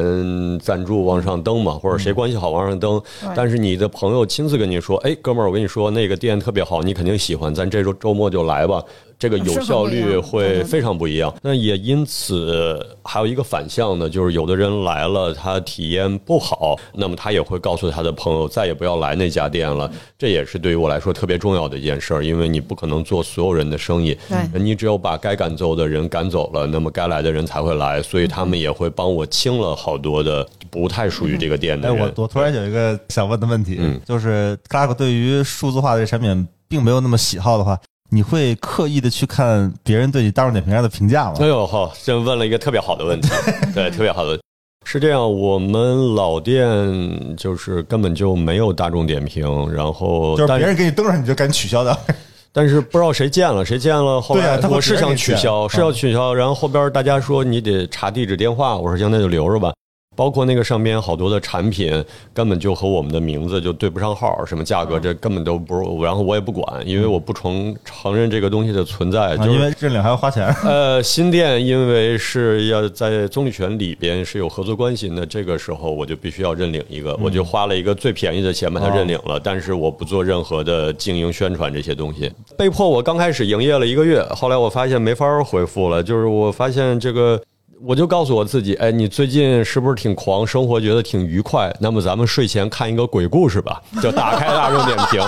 [0.60, 1.74] 赞助往上登吗？
[1.82, 3.02] 或者谁关系好往上登？
[3.36, 8.84] 但是你的朋友亲自跟你说，哎，哥们儿，我跟你说那个店特别好，你肯定喜欢，咱这周周末就来吧。
[9.18, 11.34] 这个有效率会非常不一样。
[11.42, 19.90] 那也因此还有一个反向的，就是有的人来了，他体验不好，那么他也会告诉他的朋友再也不要来那家店了。
[20.20, 32.14] 这也是对于我来说特别重要的一件事儿，因为你不可能做所有人的生意，对你只有把该赶走的人赶走了，那么该来的人才会来，所以他们也会帮我清了好多的不太属于这个店哎，的人。
[32.18, 41.36] 我我突然有一个想问的问题，嗯就是克拉克对于数字化的这产品并没有那么喜好的话，你会刻意的去看别人对你大众点评上的评价吗？
[41.40, 43.30] 哎呦好，这问了一个特别好的问题，
[43.74, 44.40] 对，特别好的。
[44.84, 51.98] 是这样，我们老店就是根本就没有大众点评，然后但就是别人给你登上，你就赶紧取消的。
[52.56, 59.74] 但是不知道谁建了，谁建了，后来我是想取消，是要取消，然后后边大家说你得查地址电话，我说行，那就留着吧。
[60.16, 70.48] 包括那个上边好多的产品根本就和我们的名字就对不上号，什么价格这根本都不是，然后我也不管，因为我不承承认这个东西的存在，啊就是因为认领还要花钱。
[70.64, 82.32] 呃，新店因为是要在棕榈泉里边是有合作关系，那这个时候我就必须要认领一个，我就花了一个最便宜的钱把它认领了，但是我不做任何的经营宣传这些东西。
[82.58, 87.42] 被迫我刚开始营业了一个月，后来我发现没法回复了，就是我发现这个。
[87.86, 91.70] 我就告诉我自己，哎，你最近是不是挺狂，生活觉得挺愉快？
[91.82, 95.22] 那么咱们睡前看一个鬼故事吧， 就打开大众点评。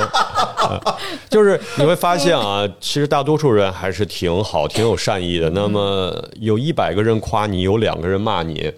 [1.29, 5.49] 就是你会发现啊，其实大多数人还是挺好、挺有善意的。
[5.49, 8.71] 那么有一百个人夸你，有两个人骂你。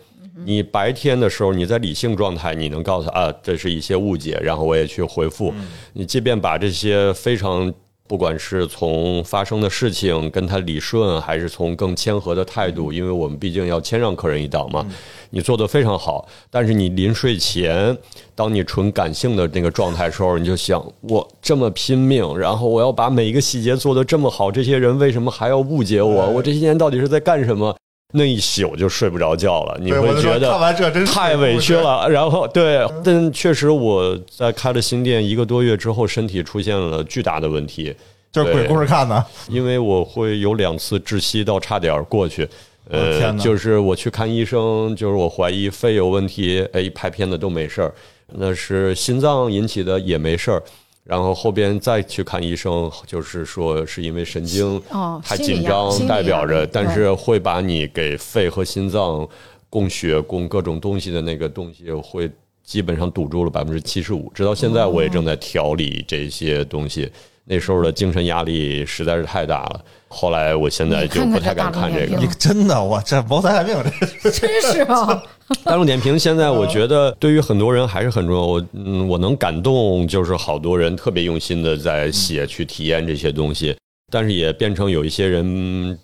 [0.43, 5.53] 你白天的时候，你在理性状态，你能告诉他啊，这是一些误解，然后我也去回复。
[5.93, 7.71] 你即便把这些非常
[8.07, 14.85] 不管是从发生的事情跟他理顺，还是从更谦和的态度，因为我们毕竟要谦让客人一档嘛，
[15.31, 16.27] 你做的非常好。
[16.49, 17.95] 但是你临睡前，
[18.33, 26.29] 当你纯感性的那个状态时候，你就想，我这么拼命，然后我要把每一个细节做得这么好，这些人为什么还要误解我？
[26.29, 27.75] 我这些年到底是在干什么？
[28.17, 32.09] 那一宿就睡不着觉了，你会觉得看完这真是太委屈了。
[32.09, 37.95] 然后对，但确实我在开了新店一个多月之后，身体出现了巨大的问题。
[38.29, 42.47] 就是鬼故事看的， 因为我会有两次窒息到差点过去。
[42.89, 47.93] 呃就是我去看医生，就是我怀疑肺有问题，哎，拍片子都没事儿，
[48.33, 50.63] 那是心脏引起的也没事儿。
[51.07, 59.27] 然后后边再去看医生，就是说是因为神经哦太紧张代表着，但是会把你给肺和心脏
[59.69, 62.29] 供血、供各种东西的那个东西会
[62.61, 64.29] 基本上堵住了百分之七十五。
[64.35, 67.09] 直到现在，我也正在调理这些东西。
[67.49, 73.75] 那时候的精神压力实在是太大了，后来我现在就不太敢看这个你真的我这谋财害命，
[74.21, 75.23] 这真是啊，
[75.63, 78.41] 大众点评现在我觉得对于很多人还是很重要。
[78.45, 83.75] 我嗯，我能感动，就是好多人特别用心的在写去体验这些东西，
[84.11, 85.97] 但是也变成有一些人嗯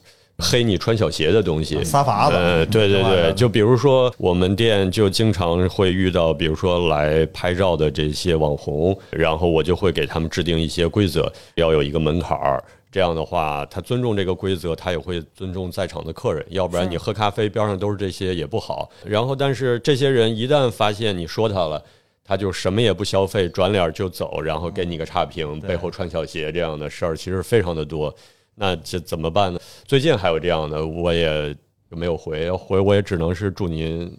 [0.43, 12.63] 黑你穿小鞋的东西，撒法子呃，对对对，就比如说我们店就经常会遇到，比如说来拍照的这些网红，然后我就会给他们制定一些规则，要有一个门槛儿。
[12.91, 18.89] 这样的话，他尊重这个规则，他也会尊重在场的客人，要不然你喝咖啡边上都是这些也不好。
[19.03, 21.82] 然后，但是这些人一旦发现你说他了。
[22.25, 28.15] 他就什么也不消费，转脸就走，然后给你个差评，背后穿小鞋这样的事儿，其实非常的多。
[28.55, 29.59] 那这怎么办呢？
[29.85, 31.55] 最近还有这样的，我也
[31.89, 34.11] 没有回，要回我也只能是祝您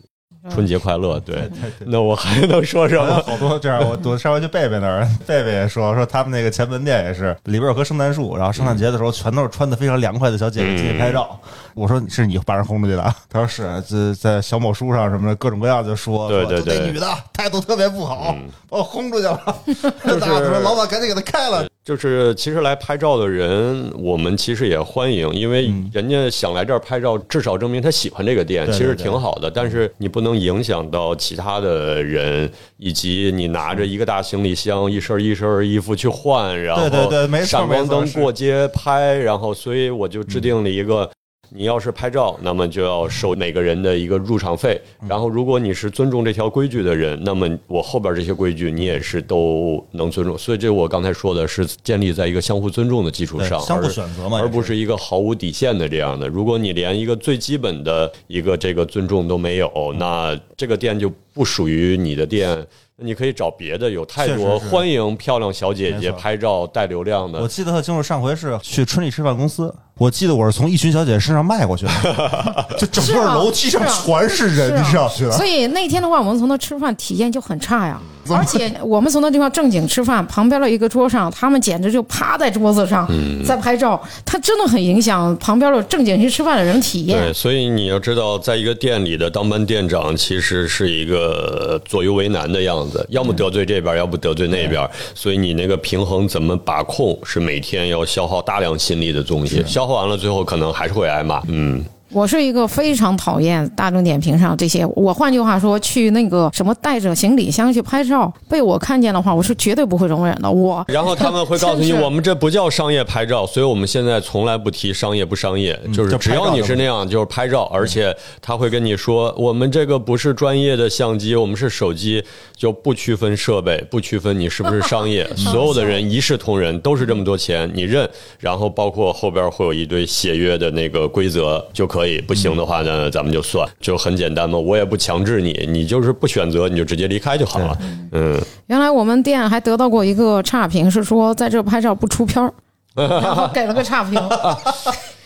[0.51, 1.19] 春节快乐。
[1.27, 1.49] 对，
[1.87, 3.15] 那我还能说什么？
[3.27, 11.41] 好多这样，我我上回去贝贝那儿， 贝贝也说说他们那个前门店也是里边有棵圣诞树，然后圣诞节的时候全都是穿的非常凉快的小姐姐进去拍照。
[11.75, 13.15] 我说是你把人轰出去的？
[13.29, 18.37] 他说是，这在小某书上什么的各种各样就说，对对对那女的态度特别不好，
[18.69, 19.39] 把我轰出去了。
[20.05, 21.67] 大家说老板赶紧给他开了。
[21.85, 29.51] 就是其实来拍照的人，我们其实也欢迎，因为人家想来这儿拍照，至少证明他喜欢这个店，其实挺好的。
[29.51, 41.11] 但是你不能影响到其他的人，以及你拿着一个大行李箱，一身一身衣服去换，然后对对对没错闪光灯过街拍，然后所以我就制定了一个。
[41.51, 44.81] 你要是拍照，那么就要收每个人的一个入场费。
[45.03, 50.37] 嗯然后，如果你是尊重这条规矩的人，那么我后边这些规矩你也是都能尊重。
[50.37, 56.27] 所以，这我刚才说的是建立在一个相互尊重的基础上，相互选择嘛而不是一个毫无底线的这样的。
[56.27, 62.67] 如果你连一个最基本的一个这个尊重都没有，那这个店就不属于你的店。
[62.97, 67.49] 那你可以找别的，有太多欢迎漂亮小姐姐拍照带流量的我。
[67.49, 75.33] 记得特清楚，上回是去春丽吃饭公司，我记得我是从一群小姐姐身上迈过去的， 就整个楼梯上全是人，是啊你知道去的。
[75.33, 78.01] 所以那天的话，我们从那吃饭体验就很差呀。
[78.31, 83.09] 而且我们从那地方正经吃饭，旁边的一个桌上，他们简直就趴在桌子上
[83.45, 87.33] 在拍照，他真的很影响旁边的正经去吃饭的人体验对，。
[87.33, 94.89] 所以你要知道，在一个店里的当班店长其实是一个左右为难的样子，要么得罪这边，要不得罪那边。
[95.15, 99.63] 所以你那个平衡怎么把控，是每天要消耗大量心力的东西。
[99.67, 101.43] 消耗完了，最后可能还是会挨骂。
[101.49, 101.85] 嗯，
[102.15, 104.87] 我是一个非常讨厌大众点评上这些。
[104.95, 110.49] 我换句话说，去那个什么带着行李箱去拍照，被我看见的话，我是绝对不会容忍的。
[110.49, 122.23] 我然后他们会告诉你， 我们这不叫商业拍照，所以我们现在从来不提商业不商业，就是就只要你是那样，就是拍照，而且他会跟你说，我们这个不是专业的相机，我们是手机，
[122.57, 137.79] 就不区分设备，不区分你是不是商业， 所有的人一视同仁，都是这么多钱，你认，然后包括后边会有一堆协约的那个规则就可以，不行的话呢，咱们就算，就很简单嘛，我也不强制你，你就是不选择，你就直接离开就好了，
[138.13, 138.41] 嗯。
[138.67, 142.53] 原来我们店还得到过一个差评，是说在这拍照不出片儿，
[142.97, 144.21] 然后给了个差评。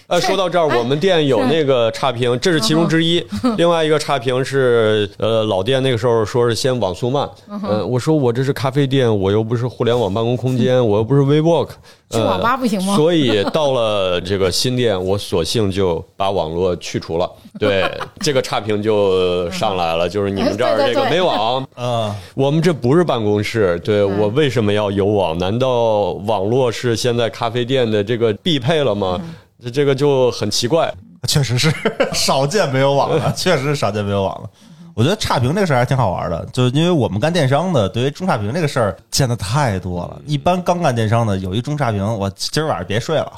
[0.08, 3.22] 呃，说到这儿，我们店有那个差评，这是其中之一。
[3.58, 11.68] 另外一个差评是，呃，老店那个时候说是先网速慢，嗯，我说我这是咖啡店，我又不是互联网办公空间，我又不是 WeWork，
[12.08, 12.92] 去网吧不行吗？
[12.92, 17.84] 呃所以到了这个新店，我索性就把网络去除了， 对，
[18.20, 25.36] 这个差评就上来了，就是你们这儿这个没网，嗯， 我们这不是办公室，对我为什么要有网？
[25.36, 29.20] 难道网络是现在咖啡店的这个必配了吗？
[29.62, 30.92] 这这个就很奇怪。
[31.26, 31.68] 确实是
[32.12, 34.48] 少见没有网了，确实是少见没有网了。
[34.98, 40.20] 我觉得差评这个事儿还挺好玩的，就是因为我们干电商的，对于中差评这个事儿见的太多了。
[40.26, 43.32] 一般刚干电商的，有一中差评，我今儿晚上别睡了，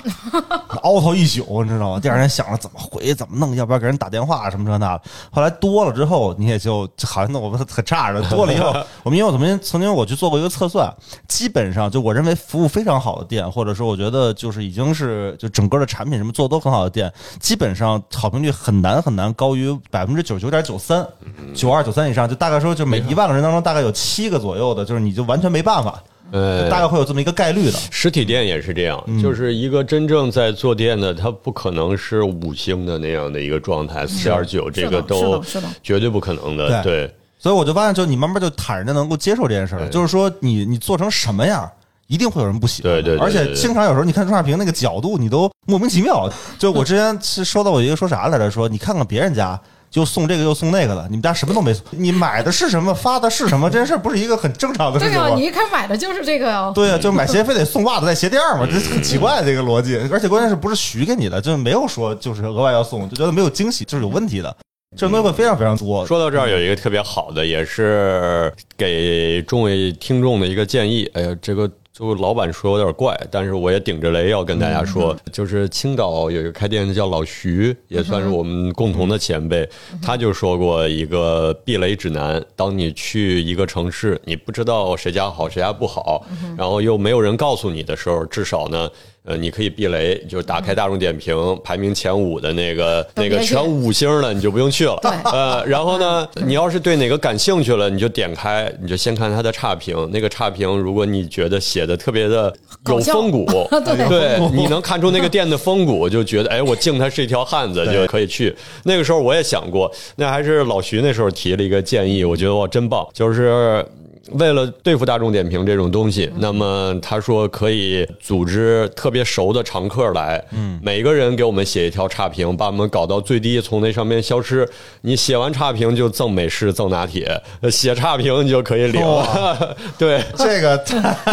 [0.80, 2.00] 熬头一宿，你知道吗？
[2.00, 5.02] 第二天想着怎么回，怎么弄，要不要给人打电话什么这那的。
[5.30, 8.30] 后来多了之后，你也就就好像我们很差似的。
[8.30, 10.90] 多了以后， 我们因为我曾经曾经我去做过一个测算，
[11.28, 21.06] 基本上就我认为服务非常好的店，或者说我觉得就是已经是就整个的产品什么做的都很好的店，基本上好评率很难很难高于百分之九十九点九三、
[21.54, 27.78] 九二九三以上，就大概说就每一万个人当中大概有七个左右的，就是你就完全没办法，呃，大概会有这么一个概率的。
[27.90, 36.82] 实体店也是这样，嗯就是一个真正在做店的，它不可能是五星的那样的一个状态，四点九这个是都的是的绝对不可能的。
[36.82, 41.70] 对对，所以我就发现，就你慢慢就坦然的能够接受这件事儿，就是说你你做成什么样。
[42.06, 46.28] 一定会有人不喜欢，对对对而且经常有时候你看中差评那个角度，你都莫名其妙。
[46.58, 49.56] 就我之前是收到我一个说啥来着，说你看看别人家
[49.90, 55.42] 就送这个又送那个的，你们家什么都没送，你买的是什么，发的是什么，这件事不是一个很正常的事对啊，你？
[55.42, 56.70] 一开始买的就是这个呀。
[56.72, 59.96] 对啊，就买鞋非得送袜子带鞋垫儿嘛，这很奇怪的这个逻辑。
[60.12, 64.56] 而且关键是不是许给你的，就是没有说就是额外要送，就觉得没有惊喜，就是有问题的。
[64.96, 66.04] 这种东西会非常非常多。
[66.04, 71.08] 说到这儿，有一个特别好的，也是给众位听众的一个建议。
[71.14, 79.68] 哎呀，这个就老板说有点怪，但是我也顶着雷要跟大家说，就是青岛有一个开店的叫老徐，也算是我们共同的前辈，
[80.02, 86.26] 他就说过一个避雷指南：当你去一个城市，你不知道谁家好谁家不好，
[86.58, 88.90] 然后又没有人告诉你的时候，至少呢。
[89.22, 94.98] 呃，你可以避雷，就是打开大众点评排名前五的那个那个全五星的，你就不用去了。
[95.02, 100.08] 对呃，然后呢，你要是对哪个感兴趣了，你就点开，你就先看它的差评。
[100.10, 102.52] 那个差评，如果你觉得写的特别的
[102.86, 103.44] 有风骨，
[103.84, 108.56] 对对，你能看出那个店的风骨，就觉得哎，我敬他是一条汉子，就可以去。
[108.84, 113.84] 那个时候我也想过，那还是老徐那时候提了一个建议，我觉得哇，真棒，就是。
[114.32, 124.68] 为了对付大众点评这种东西，那么他说可以组织特别熟的常客来，嗯，每个人给我们写一条差评，把我们搞到最低，从那上面消失。
[125.00, 129.02] 你写完差评就赠美式、赠拿铁，呃写差评你就可以领。
[129.98, 130.82] 对，这个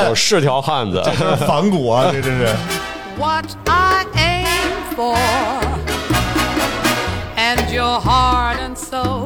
[0.09, 1.01] 我是 条汉子。
[1.05, 2.47] 这是反骨啊，这真是。
[3.19, 5.17] what I aim for,
[7.35, 9.16] and your heart and soul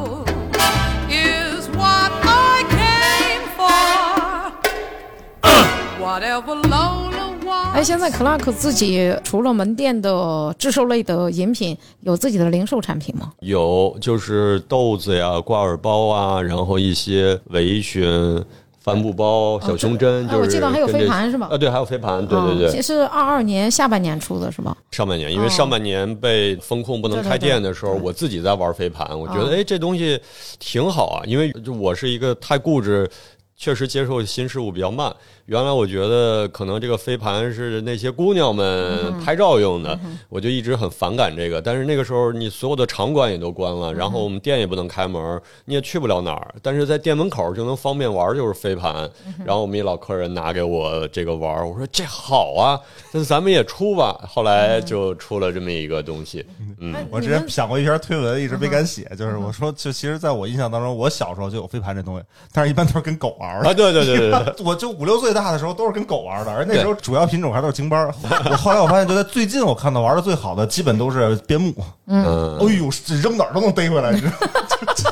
[7.74, 13.32] 哎，现在 Clark 自己除了门店的制售类的饮品，有自己的零售产品吗？
[13.40, 18.44] 有就是豆子呀、挂耳包啊，然后一些围裙、
[18.82, 22.78] 帆布包、小胸针，哎就是我记得还有飞盘是吧啊，对，还有飞盘，对对对。
[22.78, 24.76] 嗯是二二年下半年出的是吧？
[24.92, 30.20] 上半年，因为哦上半年被风控不能开店的时候，对对对我自己在玩飞盘，我觉得哦哎这东西
[30.60, 33.10] 挺好啊，因为就我是一个太固执。
[33.58, 35.14] 确实接受新事物比较慢。
[35.46, 41.62] 原来我觉得可能这个飞盘是那些姑娘们拍照用的，我就一直很反感这个。
[41.62, 46.56] 但是那个时候你所有的场馆也都关了，然后我们店也不能开门，你也去不了哪儿。
[46.62, 49.10] 但是在店门口就能方便玩，就是飞盘。
[49.46, 52.80] 然后我们一老客人拿给我这个玩，我说这好啊，
[53.12, 54.20] 那咱们也出吧。
[54.28, 56.46] 后来就出了这么一个东西。
[56.80, 62.24] 嗯，哎我之前想过一篇推文，一直没敢写，就是我说，就其实在我印象当中，我小时候就有飞盘这东西，
[62.54, 63.70] 但是一般都是跟狗玩的。
[63.70, 64.54] 啊，对对对对对。
[64.64, 68.06] 我就五六岁大的时候都是跟狗玩的，而那时候主要品种还都是京巴。
[68.50, 71.74] 我后来我发现，就在最近我看到玩的最好的，基本都是边牧。
[72.12, 74.48] 嗯，哎呦，这扔哪儿都能逮回来，你知道吗？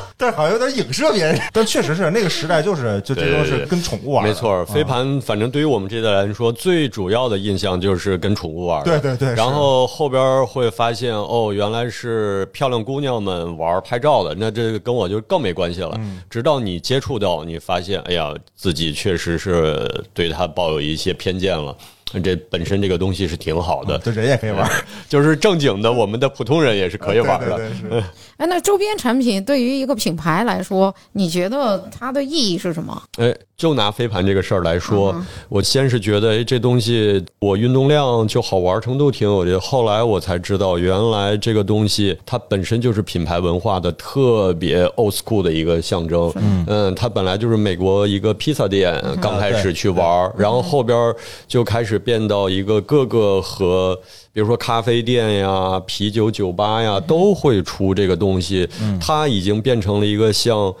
[0.20, 9.00] 但是好像有点影射别人， 但确实是那个时代，就是就这都是跟宠物玩的，没错，嗯飞盘反正对于我们这代来说，最主要的印象就是跟宠物玩的。
[9.00, 15.94] 对对对然后后边会发现，哦，原来是漂亮姑娘们玩拍照的，那这个跟我就更没关系了。
[15.98, 21.74] 嗯直到你接触到，你发现，哎呀，自己确实是对它抱有一些偏见了。
[22.22, 24.68] 这本身这个东西是挺好的，对人也可以玩，
[25.08, 27.56] 就是正经的，我们的普通人也是可以玩的。
[27.56, 28.04] 对对对
[28.38, 33.02] 哎，那周边产品对于一个品牌来说，你觉得它的意义是什么？
[33.18, 39.60] 哎，就拿飞盘这个事儿来说，嗯我先是觉得，哎，这东西我运动量就好玩程度挺有的。
[39.60, 46.32] 后来我才知道，原来这个东西它本身就是品牌文化的特别 old school 的一个象征。
[46.66, 51.14] 嗯，它本来就是美国一个披萨店嗯刚开始去玩儿，然后后边
[51.46, 53.96] 就开始变到一个各个和。
[54.32, 58.66] 比如说咖啡店呀、啤酒酒吧呀，都会出这个东西。
[59.00, 60.72] 它已经变成了一个像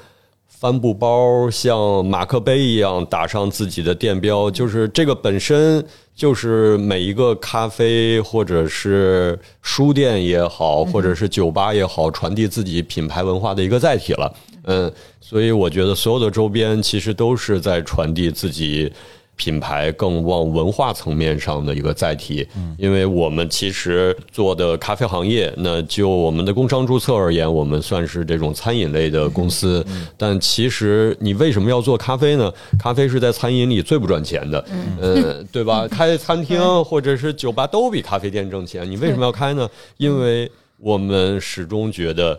[0.46, 14.32] 帆布包像马克杯一样打上自己的店标，就是这个本身就是每一个咖啡或者是书店也好，或者是酒吧也好，传递自己品牌文化的一个载体了。
[14.66, 14.90] 嗯，
[15.20, 18.92] 所以我觉得所有的周边其实都是在传递自己。
[19.40, 29.82] 品牌更往文化层面上的一个载体，因为我们其实做的咖啡行业，那就我们的工商注册而言，我们算是这种餐饮类的公司。
[30.18, 32.52] 但其实你为什么要做咖啡呢？
[32.78, 34.62] 咖啡是在餐饮里最不赚钱的，
[35.00, 35.88] 呃，对吧？
[35.88, 39.66] 开餐厅或者是酒吧都比咖啡店挣钱，你为什么要开呢？
[39.96, 42.38] 因为我们始终觉得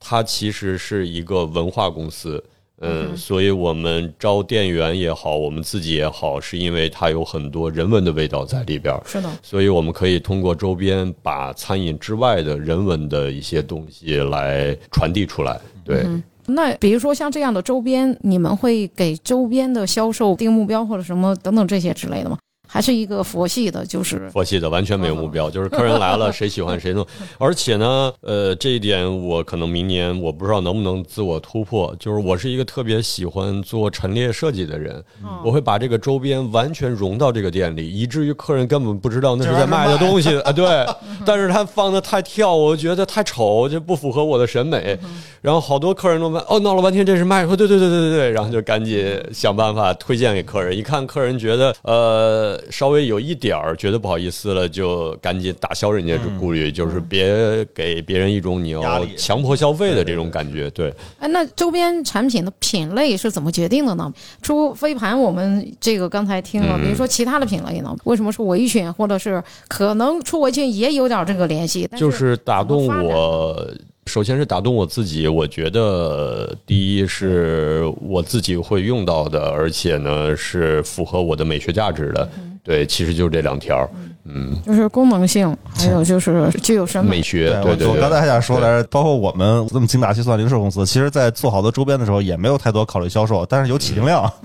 [0.00, 2.42] 它其实是一个文化公司。
[2.80, 9.02] 嗯，所以我们招店员也好，我们自己也好，是因为它有很多人文的味道在里边儿。
[9.06, 15.58] 是的，所以我们可以通过周边把餐饮之外的人文的一些东西来传递出来。
[15.84, 16.04] 对，
[16.46, 22.36] 那比如说像这样的周边，你们会给周边的销售定目标或者什么等等这些之类的吗？
[22.66, 27.06] 还是一个佛系的，就是佛系的完全没有目标， 就是客人来了谁喜欢谁弄。
[27.38, 35.02] 而且呢，呃，这一点我可能明年我不知道能不能自我突破，就是我是一个特别喜欢做陈列设计的人，
[35.44, 40.52] 我会把这个周边完全融到这个店里，以至于客人根本不知道那是在卖的东西啊。
[40.52, 40.84] 对，
[41.24, 44.98] 但是他放的太跳，我觉得太丑，就不符合我的审美。
[45.40, 50.76] 然后好多客人都问，哦，闹了半天这是卖，说对对对对对对，然后就赶紧想办法推荐给客人。
[50.76, 52.60] 一看客人觉得，呃。
[52.70, 60.70] 稍微有一点儿觉得不好意思了，就赶紧打消人家这顾虑，就是别给别人一种你要强迫消费的这种感觉。
[60.70, 64.12] 对，哎，那周边产品的品类是怎么决定的呢？
[64.42, 71.86] 出飞盘，我们这个刚才听了，比如说其他的品类呢，为什么是围裙，或者是可能出围裙也有点这个联系？
[71.90, 73.66] 但就是打动我。
[74.06, 82.28] 首先是打动我自己，我觉得第一是我自己会用到的，而且呢是符合我的美学价值的。
[82.62, 83.88] 对，其实就是这两条，
[84.28, 87.16] 嗯，就是功能性， 还有就是具有审美。
[87.16, 87.86] 美学，对对对。
[87.86, 94.30] 我我刚才还想说来着，包括我们这么精打细算零售公司，其实，在做好多周边的时候，也没有太多考虑销售，但是有起订量。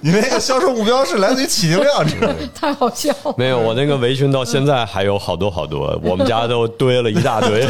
[0.00, 3.34] 你那个销售目标是来自于起订量，这个 太好笑了。
[3.36, 7.66] 没有，我那个围裙到现在还有好多好多，我们家都堆了一大堆，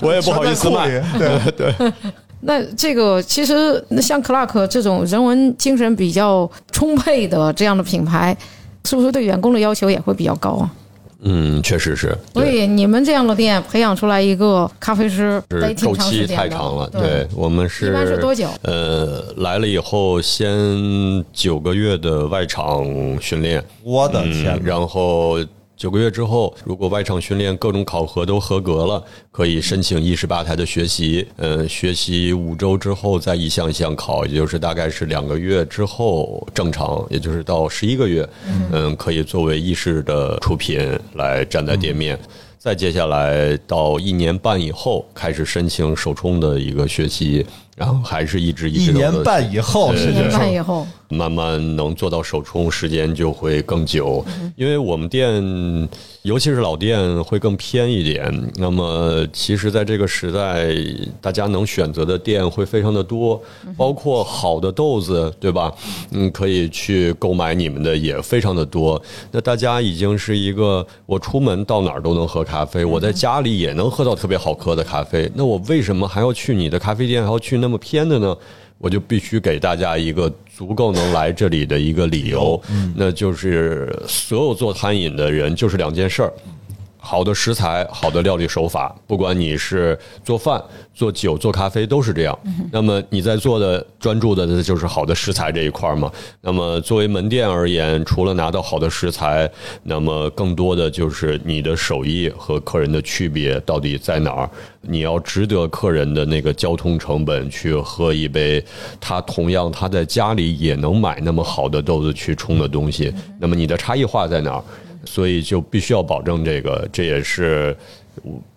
[0.00, 0.88] 我也不好意思卖。
[1.18, 1.92] 对对，
[2.40, 8.36] 那这个其实那像 Clark 这种人文精神比较充沛的这样的品牌，
[8.84, 10.70] 是不是对员工的要求也会比较高啊？
[11.26, 12.14] 嗯，确实是。
[12.34, 16.26] 所以你们这样的店培养出来一个咖啡师是周期。
[16.26, 20.54] 太长了，对对，我们是一般是多久呃，来了以后先
[21.32, 22.84] 九个月的外场
[23.22, 25.38] 训练，我的天嗯，然后
[25.76, 29.02] 九个月之后，如果外场训练各种考核都合格了，
[29.32, 31.26] 可以申请一十八台的学习。
[31.36, 38.28] 嗯，学习五周之后再一项一项考，也就是大概是两个月之后正常，也就是到十一个月，
[38.72, 40.78] 嗯，可以作为意式的出品
[41.14, 42.16] 来站在店面。
[42.56, 47.44] 再接下来到一年半以后，开始申请首冲的一个学习，
[47.76, 54.24] 然后还是一直一年半以后对一年半以后，慢慢能做到首冲，时间就会更久。
[54.56, 55.42] 因为我们店，
[56.22, 58.32] 尤其是老店，会更偏一点。
[58.56, 60.68] 那么，其实在这个时代，
[61.20, 63.40] 大家能选择的店会非常的多，
[63.76, 65.72] 包括好的豆子，对吧？
[66.12, 69.00] 嗯，可以去购买你们的也非常的多。
[69.32, 75.30] 那大家已经是一个，我出门到哪儿都能喝咖啡，我在家里也能喝到特别好喝的咖啡。
[75.34, 78.36] 那我为什么还要去你的咖啡店，还要去那么偏的呢？
[78.76, 82.60] 我就必须给大家一个足够能来这里的一个理由，
[82.94, 86.32] 那就是所有做餐饮的人就是两件事儿。
[87.04, 90.60] 好的食材，好的料理手法，不管你是做饭、
[90.94, 92.36] 做酒、做咖啡，都是这样。
[92.72, 96.10] 那么你在做的专注的就是好的食材这一块儿嘛。
[96.40, 99.48] 那么作为门店而言，除了拿到好的食材，
[99.82, 104.50] 那么更多的就是你的手艺和客人的区别到底在哪儿？
[104.80, 108.64] 你要值得客人的那个交通成本去喝一杯
[109.00, 114.64] 他同样他在家里也能买那么好的豆子去冲的东西，那么你的差异化在哪儿？
[115.06, 117.76] 所以就必须要保证这个，这也是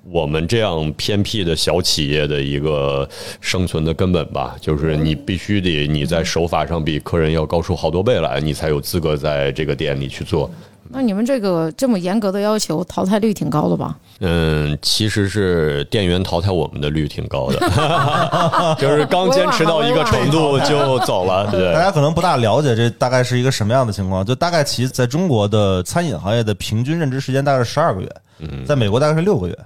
[0.10, 3.08] 我们这样偏僻的小企业的一个
[3.42, 4.56] 生存的根本吧。
[4.62, 10.50] 就是你必须得你在手法上比客人要高出好多倍来，你才有资格在这个店里去做。
[10.90, 13.96] 那你们这个这么严格的要求，淘汰率挺高的吧？
[14.20, 17.60] 嗯，其实是店员淘汰我们的率挺高的，
[18.80, 21.82] 就是刚坚持到一个程度就走了，对大。
[21.82, 28.10] 家可能不大了解这大概是一个什么样的情况，就大概其在中国的餐饮行业的平均任职时间大概是十二个月，
[28.66, 29.58] 在美国大概是六个月。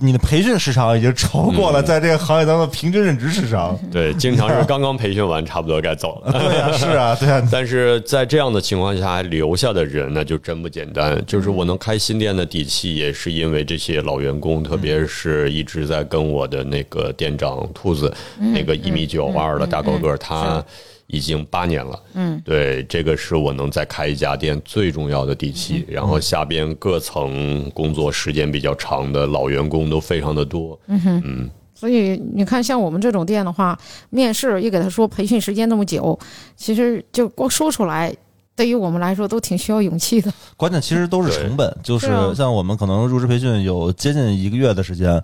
[0.00, 3.78] 你的培训时长已经超过了在这个行业当中的平均任职时长。
[3.90, 6.32] 对，经常是刚刚培训完，差不多该走了。
[6.40, 11.22] 对呀、是啊，对啊， 但是在这样的情况下还留下的人，那就真不简单。
[11.26, 20.64] 就是我能开新店的底气，也是因为这些老员工，特别是一直在跟我的那个店长兔子，那个一米九二的大高个儿，他
[21.12, 22.02] 已经八年了。
[22.14, 25.84] 嗯，对，这个是我能再开一家店最重要的底气。
[25.86, 30.78] 然后下边各层工作时间比较长的老员工都非常的多。
[30.86, 31.50] 嗯哼，嗯。
[31.74, 36.18] 所以你看，像我们这种店的话，面试一给他说培训时间那么久，
[36.56, 38.14] 其实就光说出来，
[38.54, 40.32] 对于我们来说都挺需要勇气的。
[40.56, 45.22] 关键其实都是成本，就是像我们可能入职培训有接近一个月的时间，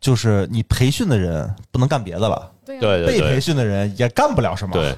[0.00, 3.06] 就是你培训的人不能干别的了，对。
[3.06, 4.72] 被培训的人也干不了什么。
[4.72, 4.96] 对，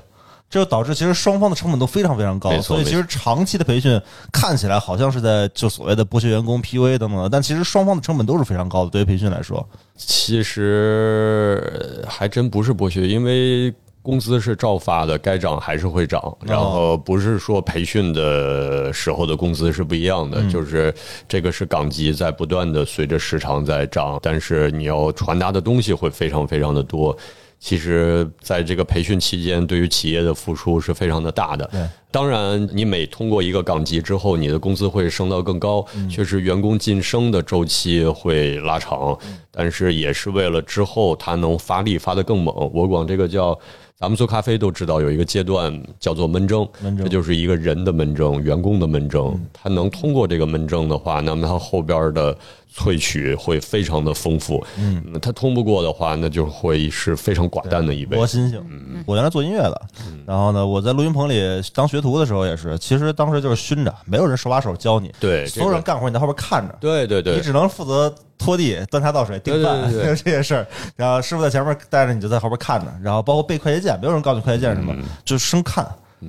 [0.52, 3.98] 这就导致其实双方的成本都非常非常高所以其实长期的培训
[4.30, 8.90] 看起来好像是在就所谓的剥削员工、PUA 等等的，但其实双方的成本都是非常高的。
[8.90, 13.72] 对于培训来说，其实呃还真不是剥削，因为
[14.02, 16.20] 工资是照发的，该涨还是会涨。
[16.44, 20.94] 然后不是说培训的时候的工资是不一样的，就是
[21.26, 27.16] 这个是岗级在不断的随着时长在涨，但是你要传达的东西会非常非常的多。
[27.64, 31.64] 其实，在这个培训期间，对于企业的付出是非常的大的。
[31.70, 39.16] 对当然，你每通过一个岗级之后，你的工资会升到更高，确实员工晋升的周期会拉长，
[39.52, 42.52] 但是也是为了之后他能发力发得更猛。
[42.74, 43.56] 我管这个叫。
[44.02, 49.40] 咱们做咖啡都知道有一个阶段叫做闷蒸，闷蒸这就是一个人的闷蒸，员工的闷蒸。
[49.52, 52.36] 他能通过这个闷蒸的话，那么他后边的
[52.74, 54.60] 萃取会非常的丰富。
[54.76, 58.26] 嗯，他通不过的话，那就会是非常寡淡的一杯多。
[58.26, 58.60] 心性。
[59.06, 59.80] 我原来做音乐的，
[60.26, 61.40] 然后呢，我在录音棚里
[61.72, 70.66] 当学徒的时候也是，其实当时就是熏着，没有人手把手教你，对所有人干活你在后边看着，对对对你，只能负责拖地、端茶倒水、订饭， 这些事儿。
[70.96, 72.92] 然后师傅在前面带着，你就在后边看着。
[73.02, 75.86] 然后包括背快捷键，没有人告诉你快捷键是什么，嗯就生看。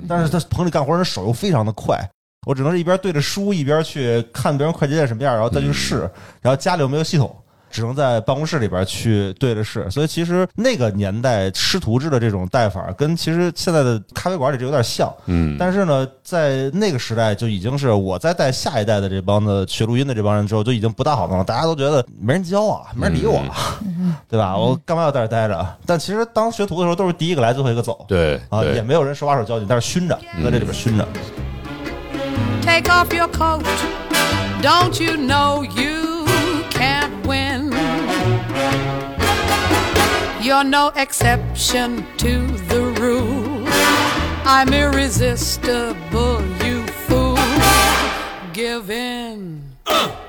[0.08, 1.98] 但是他棚里干活人手又非常的快，
[2.46, 6.10] 我只能是一边对着书，一边去看别人快捷键什么样，然后再去试。
[6.40, 7.34] 然后家里又没有系统。
[7.74, 15.12] 只能在办公室里边去对着试，所以其实那个年代师徒制的这种带法，跟其实现在的咖啡馆里这有点像。
[15.26, 21.42] 嗯，但是呢，在那个时代就已经是我在带下一代的这帮子学录音的这帮人之后，就已经不大好弄了。
[21.42, 23.42] 大家都觉得没人教啊，没人理我，
[24.30, 24.56] 对吧？
[24.56, 25.76] 我干嘛要在这待着？
[25.84, 28.04] 但其实当学徒的时候，都是第一个来，最后一个走。
[28.06, 31.04] 对啊，也，没有人手把手教你，但是熏着，在这里边熏着。
[32.62, 33.64] Take off your coat.
[34.62, 36.24] Don't you know you
[36.70, 37.63] can't win?
[40.44, 43.64] You're no exception to the rule.
[44.44, 47.38] I'm irresistible, you fool.
[48.52, 49.62] Give in.
[49.86, 50.23] Uh.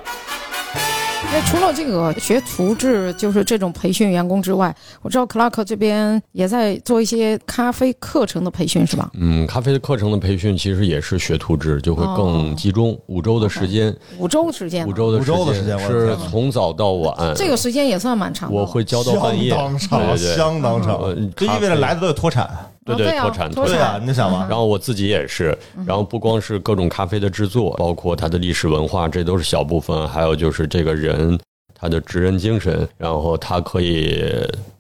[1.38, 9.12] 那除了这个学徒制，就是这种培训员工之外，我知道克拉克这边也在做一些咖啡课程的培训，是吧？
[9.16, 17.36] 嗯，咖啡的课程的培训其实也是学徒制，就会更集中，五周的时间，五周时间，五周的五周的时间我是从早到晚。
[17.36, 18.56] 这个时间也算蛮长的。
[18.56, 22.50] 我会教到半夜，相当长，相当长呃，就意味着来的都有脱产。
[22.86, 31.38] 对哦对啊脱产脱对啊，你想嘛，然后我自己也是，然后不光是各种咖啡的制作，包括它的历史文化，这都是小部分，还有就是这个人
[31.74, 34.24] 他的职人精神，然后他可以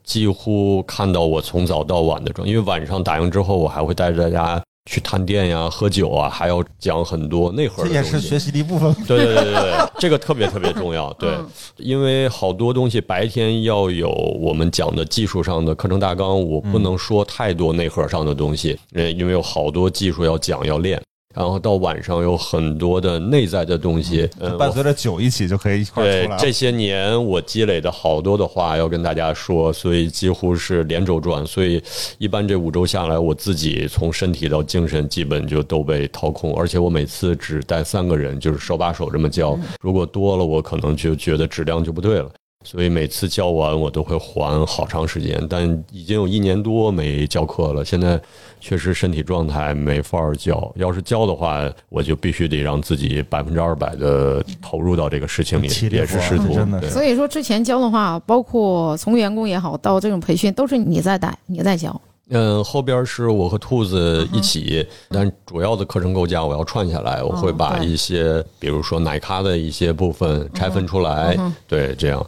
[0.04, 8.16] 几乎看到我从早到晚的状，因为晚上打烊之后，我还会带着大家去探店呀、喝酒啊，还要讲很多内核这的东西。
[8.16, 8.94] 也是学习的一部分。
[9.08, 11.12] 对对对对对，这个特别特别重要。
[11.20, 11.36] 对，
[11.78, 14.10] 因为好多东西白天要有
[14.40, 21.02] 我们讲的技术上的课程大纲，我不能说太多内核上的东西，呃，因为有好多技术要讲要练。
[21.36, 24.28] 然后到晚上有很多的内在的东西，
[24.58, 26.38] 伴随着酒一起就可以一块儿出来。
[26.38, 31.46] 对这些年我积累的好多的话要跟大家说，所以几乎是连轴转。
[31.46, 31.84] 所以
[32.18, 39.60] 一般这五周下来，我自己从身体到精神基本就都被掏空，而且我每次只带三个人，就是手把手这么教。
[39.82, 42.32] 如果多了，我可能就觉得质量就不对了。
[42.66, 47.86] 所以每次教完我都会还好长时间，但已经有一年多没教课了。
[47.86, 48.20] 现在
[48.60, 56.56] 确实身体状态没法儿教，要是教的话，我就必须得让自己百分之二百的投入到这个事情里体，力活也是师徒。
[56.56, 62.02] 真的是所以说之前教的话，包括从员工也好到这种培训，都是你在带，你在教。
[62.30, 71.38] 嗯，后边是我和兔子一起，但主要的课程构架我要串下来，我会把一些，比如说奶咖的一些部分拆分出来，
[71.68, 72.26] 对，这样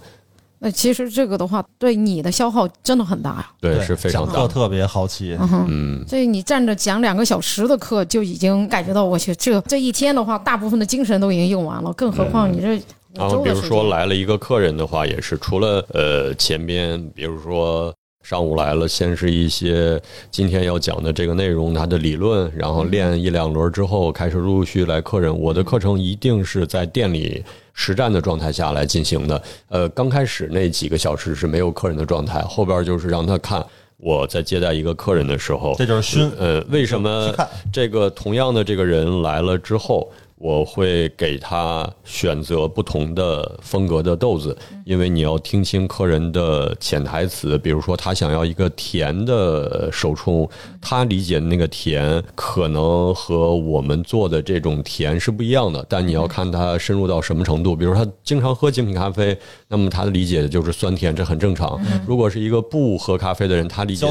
[0.60, 3.50] 那其实这个的话，对你的消耗真的很大呀。
[3.62, 4.42] 对是非常大讲。
[4.42, 5.38] 课特别好奇。
[5.68, 12.82] 嗯，所以你站着讲两个小时的课，就已经感觉到我去这这一天的话，大部分的精神都已经用完了，更何况你这
[13.14, 17.94] 然后比如说来了一个客人的话，也是除了呃前边，比如说
[18.28, 19.98] 上午来了，先是一些
[20.30, 25.34] 今天要讲的这个内容，它的理论，然后练一两轮之后，开始陆续来客人。
[25.40, 27.42] 我的课程一定是在店里
[27.74, 29.42] 实战的状态下来进行的。
[29.70, 33.66] 呃，刚开始那几个小时是没有客人的状态，后边就是让他看
[33.96, 36.30] 我在接待一个客人的时候，这就是熏。
[36.38, 37.34] 呃，为什么
[37.72, 50.48] 这个同样的这个人来了之后，我会给他选择不同的风格的豆子，因为你要听清客人的潜台词，比如说他想要一个甜的手冲，
[50.80, 59.36] 他理解的那个甜可能和我们做的这种甜是不一样的，但你要看他深入到什么程度，比如他经常喝精品咖啡，
[59.68, 61.80] 那么他的理解就是酸甜，这很正常。
[62.06, 64.06] 如果是一个不喝咖啡的人，他理解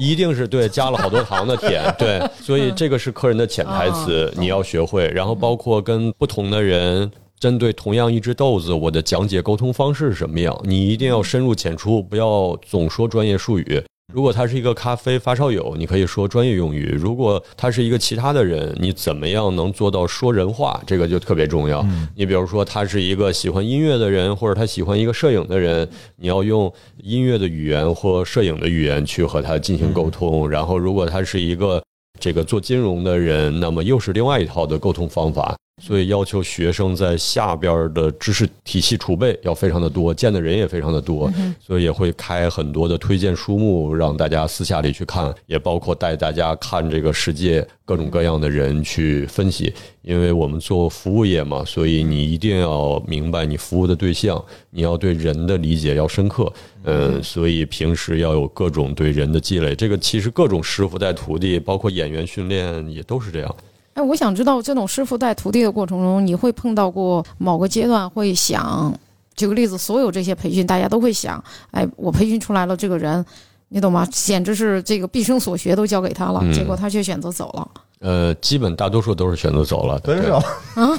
[0.00, 5.06] 一定是对加了好多糖的甜，对， 所以这个是客人的潜台词，你要学会。
[5.08, 7.10] 然后包括跟不同的人。
[7.38, 10.58] 针对同样一只豆子，我的讲解沟通方式是什么样？
[10.64, 13.82] 你一定要深入浅出，不要总说专业术语。
[14.10, 20.80] 如果他是一个咖啡发烧友，你可以说专业用语；如果他是一个其他的人，你怎么样能做到说人话？
[20.86, 21.86] 这个就特别重要。
[22.14, 25.86] 你比如说，他是一个喜欢音乐的人，或者他喜欢一个摄影的人，
[26.16, 30.48] 你要用音乐的语言或摄影的语言去和他进行沟通。
[30.48, 31.82] 然后，如果他是一个
[32.18, 35.56] 这个做金融的人，那么又是另外一套的沟通方法。
[35.82, 49.70] 所以要求学生在下边的知识体系储备要非常的多，见的人也非常的多，所以也会开很多的推荐书目，让大家私下里去看，也包括带大家看这个世界各种各样的人去分析。
[50.00, 56.50] 因为我们做服务业嘛，所以你一定要明白你服务的对象，你要对人的理解要深刻。
[56.84, 59.74] 嗯，所以平时要有各种对人的积累。
[59.74, 63.56] 这个其实各种师傅带徒弟，包括演员训练也都是这样。
[63.96, 68.92] 哎，我想知道这种师傅带徒弟的过程中，你会碰到过某个阶段会想，
[69.34, 73.24] 举个例子，所有这些培训大家都会想，哎，我培训出来了这个人，
[73.70, 74.06] 你懂吗？
[74.12, 77.70] 简直是这个毕生所学都交给他了，嗯结果他却选择走了。
[78.06, 80.42] 呃，基本大多数都是选择走了，对德云社，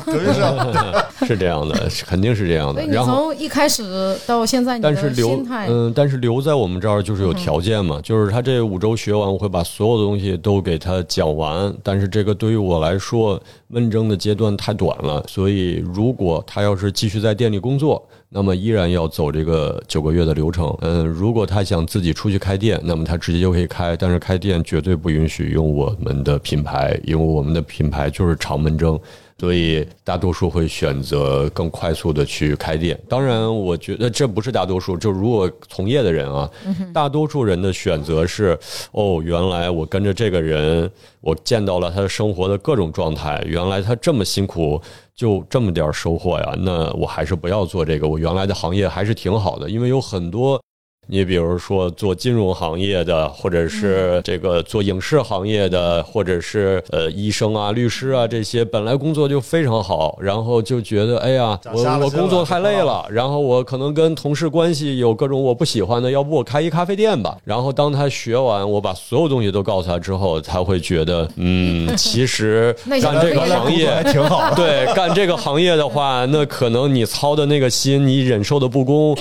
[0.05, 2.81] 德云社， 是这样的，肯定是这样的。
[2.81, 3.15] 所以你然后。
[3.15, 11.73] 从一开始到现在，你但是留心态，嗯，但是留在我们这儿就是有条件嘛，就是他这五周学完，我会把所有的东西都给他讲完。
[11.81, 20.75] 但是这个对于我来说，问政的阶段太短了，所以如果他要是继续在店里工作，那么依然要走这个九个月的流程。
[20.81, 28.99] 嗯，如果他想自己出去开店，那么他直接就可以开，但是开店绝对不允许用我们的品牌，因为我们的品牌就是长门蒸。
[29.39, 32.99] 所以大多数会选择更快速的去开店。
[33.07, 36.49] 当然，我觉得这不是大多数，就如果从业的人啊，
[36.91, 38.57] 大多数人的选择是：
[38.93, 40.89] 哦，原来我跟着这个人，
[41.21, 44.81] 我见到了他的生活的各种状态，原来他这么辛苦。
[45.15, 46.53] 就这么点儿收获呀？
[46.59, 48.07] 那我还是不要做这个。
[48.07, 50.61] 我原来的行业还是挺好的，因为有很多
[51.07, 67.37] 你比如说做金融行业的，或者是这个做影视行业的，或者是呃医生啊、律师啊这些，本来工作就非常好，然后就觉得哎呀，我我工作太累了，然后我可能跟同事关系有各种我不喜欢的，要不我开一咖啡店吧。
[67.43, 74.55] 然后当他学完，我把所有东西都告诉他之后，他会觉得，嗯， 其实干这个行业还挺好的。
[74.55, 79.17] 对，干这个行业的话，那可能你操的那个心，你忍受的不公，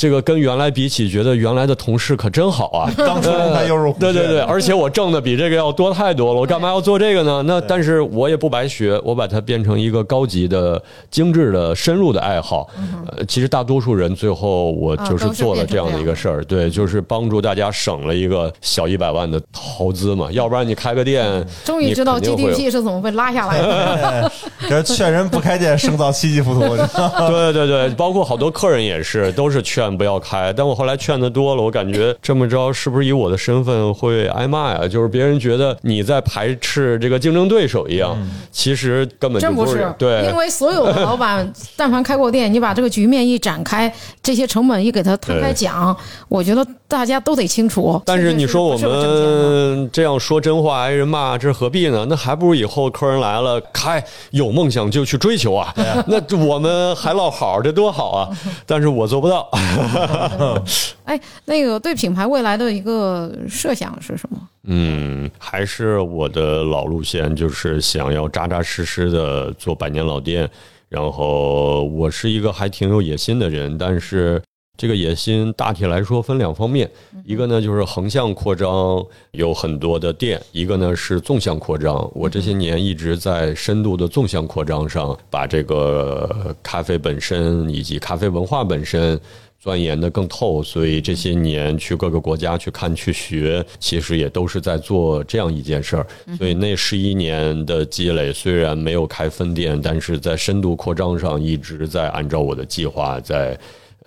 [0.00, 2.90] 这个跟原来比起，觉得原来的同事可真好啊。
[2.96, 7.42] 当初他又是对对对，而且我挣的比这个要多太多了，我干嘛要做这个呢？
[7.46, 12.66] 那但是我也不白学，我把它变成一个高级的、精致的、深入的爱好。
[13.14, 24.32] 呃，其实大多数人最后我就是做了这样的一个事儿，对，就是帮助大家省了一个小一百万的投资嘛，要不然你开个店，你终于知道 GDP 是怎么被拉下来的。
[24.66, 26.60] 这劝人不开店， 胜造七级浮屠。
[26.70, 30.52] 对对对，包括好多客人也是，都是劝不要开。
[30.52, 34.88] 但我后来劝的多了，我感觉这么着是不是以我的身份会挨骂呀？
[34.88, 38.16] 就是别人觉得你在排斥这个竞争对手一样，
[38.50, 45.96] 其实根本就真不是，对，因为所有的老板， 但凡开过店，你把这个局面一展开，这些成本一给他摊开讲，
[46.28, 48.00] 我觉得大家都得清楚。
[48.04, 52.06] 但是你说我们这样说真话挨人骂，这何必呢？
[52.08, 55.72] 那还不如以后客人来了，开有梦想就去追求啊。
[56.06, 58.28] 那我们还唠好，这多好啊！
[58.66, 59.48] 但是我做不到。
[61.04, 64.38] 哎，那个对品牌未来的一个设想是什么？
[64.64, 70.48] 嗯，还是我的老路线，就是想要扎扎实实的做百年老店。
[70.88, 74.42] 然后我是一个还挺有野心的人，但是
[74.76, 76.90] 这个野心大体来说分两方面，
[77.24, 79.00] 一个呢就是横向扩张，
[79.30, 82.10] 有很多的店；一个呢是纵向扩张。
[82.12, 89.18] 我这些年一直在深度的纵向扩张上，把这个咖啡本身以及咖啡文化本身。
[89.60, 96.06] 钻研的更透，所以这些年去各个国家去看去学，其实也都是在做这样一件事儿。
[96.38, 103.58] 所以那十一年的积累，虽然没有开分店，但是在深度扩张上一直在按照我的计划在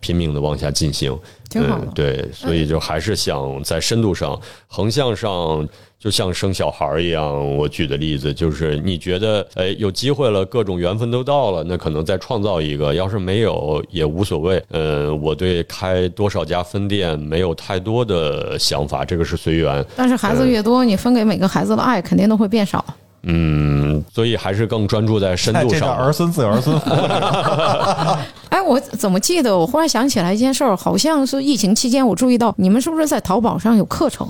[0.04, 1.18] 拼命的往下进行。
[1.49, 4.38] 挺好嗯，对，所以就还是想在深度上、
[4.68, 5.68] 横向上，
[5.99, 7.58] 就像生小孩儿一样。
[7.58, 14.62] 我举的例子就是，你觉得哎有机会了，各种缘分都到了，那可能再创造一个；要是没有也无所谓。
[14.72, 19.86] 嗯，我对开多少家分店没有太多的想法，这个是随缘。
[19.95, 22.84] 但是孩子越多，你分给每个孩子的爱肯定都会变少。
[23.24, 26.90] 嗯，所以还是更专注在深哎度上儿孙自有儿孙福。
[28.50, 29.58] 哎，我怎么记得？
[29.58, 34.28] 我忽然想起来一件事儿，好像是疫情期间，我注意到你们是不是在淘宝上有课程？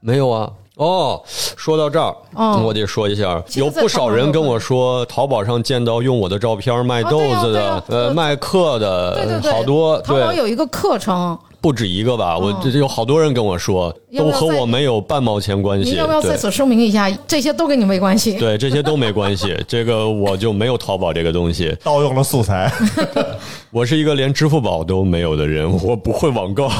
[0.00, 0.50] 没有啊。
[0.76, 1.22] 哦，
[1.56, 12.38] 说到这儿，哦我得说一下，有不少人跟我说，淘宝上见到用我的照片卖豆子的，啊啊啊呃，卖课的，对对对，好多，淘宝，有一个课程，不止一个吧？
[12.38, 15.90] 我嗯这这有好多人跟我说，都和我没有半毛钱关系。
[15.90, 17.10] 你要不要在此声明一下？
[17.26, 18.34] 这些都跟你没关系。
[18.38, 19.56] 对，这些都没关系。
[19.66, 22.72] 这个我就没有淘宝这个东西，盗用了素材，
[23.70, 26.70] 我是一个连支付宝都没有的人，我不会网购。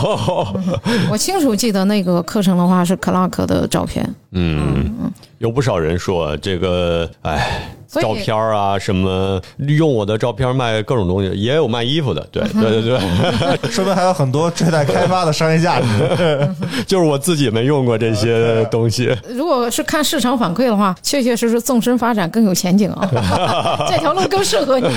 [1.10, 15.86] 我清楚记得那个课程的话是 Clark 的照片，嗯，有不少人说这个，哎，照片啊，什么用我的照片卖各种东西，也有卖衣服的，对对对对， 说明还有很多正在开发的商业价值。
[16.86, 19.14] 就是我自己没用过这些东西。
[19.28, 23.08] 如果是看市场反馈的话，确确实实纵深发展更有前景啊，
[23.88, 24.88] 这条路更适合你。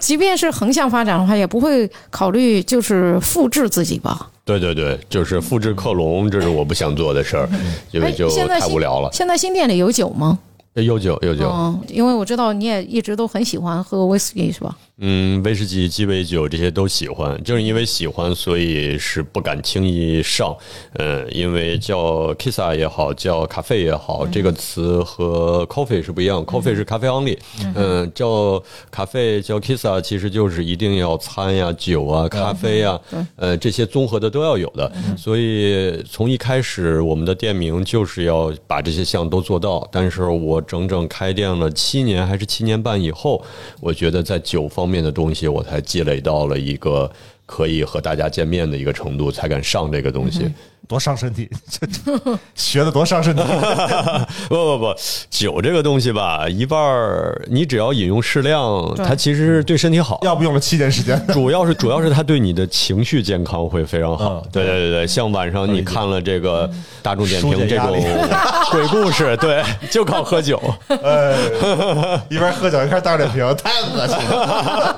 [0.00, 4.28] 即便是横向发展的话，也不会考虑就是复制自己吧？
[4.44, 7.48] 对对对，就是复制克隆，这是我不想做的事儿，
[7.92, 9.08] 因为哎就太无聊了。
[9.12, 10.38] 现在新店里有酒吗？
[10.74, 14.76] 有酒有酒，嗯，因为我知道你也一直都很喜欢喝威士忌，是吧？
[14.98, 20.54] 嗯，威士忌、鸡尾酒这些都喜欢，正是因为喜欢，所以是不敢轻易上。
[20.94, 27.36] 嗯，因为叫 kissa 也好，叫咖啡也好，这个词和 coffee 是不一样，coffee 是咖啡 only，
[27.74, 33.00] 嗯，叫咖啡叫 kissa 其实就是一定要餐呀、酒啊、咖啡呀，
[33.36, 34.92] 呃，这些综合的都要有的。
[35.16, 39.88] 所以从一开始，我们的店名就是要把这些项都做到。
[39.90, 43.42] 但是我整整开店了七年还是七年半以后，
[43.80, 47.08] 我觉得在酒方方面的东西，我才积累到了一个
[47.46, 50.50] 可以和大家见面的一个程度，才敢上这个东西。
[50.88, 53.42] 多伤身体，这 这学的多伤身体。
[54.48, 54.94] 不不不，
[55.30, 60.18] 酒这个东西吧，一半儿你只要饮用适量，它其实是对身体好。
[60.22, 64.50] 要不用了七年时间， 主要是主要是它对你的情绪健康会非常好嗯。
[64.52, 66.70] 对对对对，像晚上你看了这个
[67.02, 67.96] 大众点评这种
[68.70, 70.60] 鬼故事，对，就靠喝酒。
[70.88, 71.34] 哎，
[72.28, 74.96] 一边喝酒一边大众点评，太恶心了。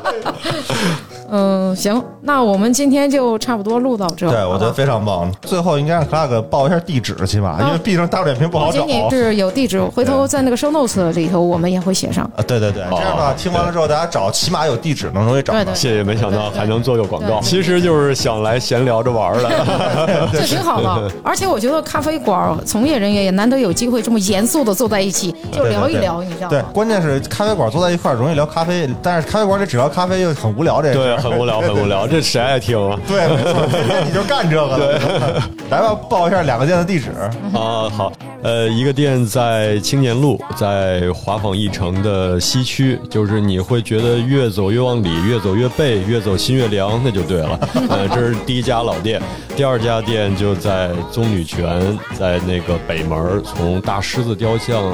[1.31, 4.31] 嗯，行，那我们今天就差不多录到这。
[4.31, 5.31] 对，我觉得非常棒。
[5.43, 9.01] 最后应该让 Clark 报一下地址，起码因为毕竟大众点评不好找不仅。
[9.01, 12.25] 仅是有地址，回头在那个 show notes 里头我们也会写上。
[12.37, 15.75] 啊，对对对，这样的话听完了之后，大家找起码有地址，能容易找到对对。
[15.75, 20.29] 谢谢，没想到还能做个广告，其实就是想来闲聊着玩儿的。
[20.33, 26.63] 这挺好的， 而且我觉得咖啡馆从业人员也难得有机会这么严肃的坐在一起，就聊一聊，你知道吗对，？
[26.73, 33.01] 关键是咖啡馆坐在一块儿容易聊咖啡，但是咖啡馆里只聊咖啡又很无聊，这个事对，儿很无聊，很无聊，这谁爱听啊？
[33.09, 35.43] 对，没错，今天你就干这个了。
[35.71, 37.11] 来吧，报一下两个店的地址。
[37.55, 38.13] 啊，好，
[38.43, 47.59] 呃，一个店在青年路，在华纺一城的西区，就是你会觉得越走越往里，越走越背，越走心越凉，那就对了。
[47.89, 49.19] 呃，这是第一家老店，
[49.57, 54.85] 第二家店就在棕榈泉，在那个北门，从大狮子雕像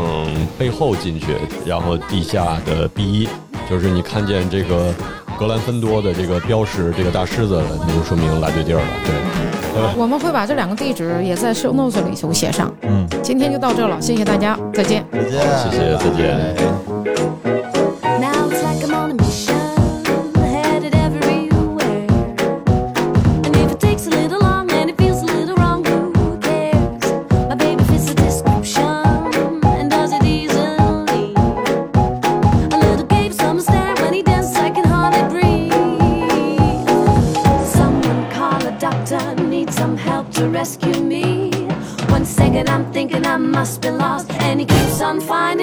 [0.57, 1.35] 背后进去，
[1.67, 3.29] 然后地下的 B 一，
[3.69, 4.95] 就是你看见这个
[5.41, 8.87] 格兰芬多的这个标识，这个大狮子，那就说明来对地儿了。
[9.07, 9.15] 对。
[9.97, 12.71] 我们会把这两个地址也在 show notes 里头写上。
[12.83, 15.03] 嗯，今天就到这了，谢谢大家，再见。
[15.11, 17.60] 再见，谢谢再见。
[43.01, 45.60] Thinking I must be lost, and he keeps on finding